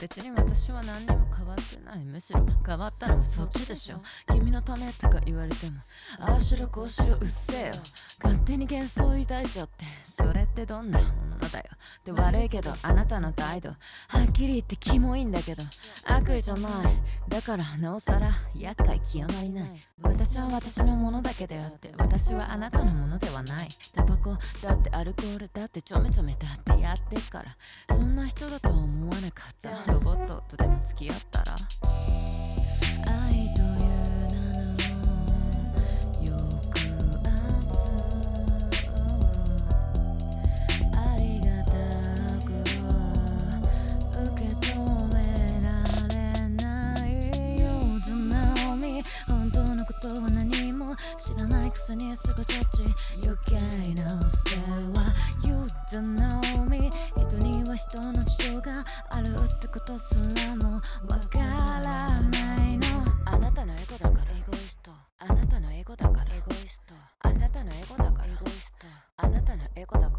[0.00, 2.04] 別に私は何にも変わってない。
[2.04, 4.02] むしろ変わったのはそっちでしょ。
[4.32, 5.80] 君のためとか言われても
[6.18, 7.74] ああしろこうしろうっせえよ。
[8.22, 9.84] 勝手に幻想抱いちゃって
[10.16, 11.64] それってどんな女だよ。
[12.04, 13.76] で悪いけどあなたの態度は
[14.28, 15.62] っきり言ってキモいんだけど
[16.04, 16.72] 悪意じゃない。
[17.28, 19.70] だからなおさら厄介極まりない。
[20.02, 23.68] 私は私のものだけであって私はあなたのものではない。
[23.94, 27.56] タバコだってアルコールだってちょめちょめだってやってっから
[27.88, 29.90] そんな人だとは思わなかった。
[29.90, 31.56] ロボットとでも付き合ったら？
[33.06, 33.66] 愛という
[34.28, 34.76] 名の
[36.20, 36.28] 抑
[36.58, 37.72] 圧
[40.94, 41.72] ありがた
[42.44, 42.48] く
[44.30, 44.68] 受け止
[45.14, 45.16] め
[45.62, 45.66] ら
[46.08, 46.14] れ
[46.50, 46.62] な
[47.06, 47.08] い
[47.58, 47.64] よ
[48.08, 50.53] うなナオミ本当のことは何も
[51.18, 52.64] 知らないくせにすぐジャッ
[53.22, 53.54] 余計
[54.00, 54.60] な世
[54.92, 55.48] 話。
[55.48, 55.54] You
[55.92, 60.14] don't know me 人には人の事情があるってことす
[60.48, 60.80] らもわ
[61.30, 62.86] からないの。
[63.26, 64.30] あなたのエゴだから。
[64.32, 64.90] エゴイスト。
[65.18, 66.34] あなたのエゴだから。
[66.34, 66.94] エゴイスト。
[67.20, 68.26] あなたのエゴだから。
[68.26, 68.86] エゴイスト。
[69.16, 70.13] あなたのエゴだから。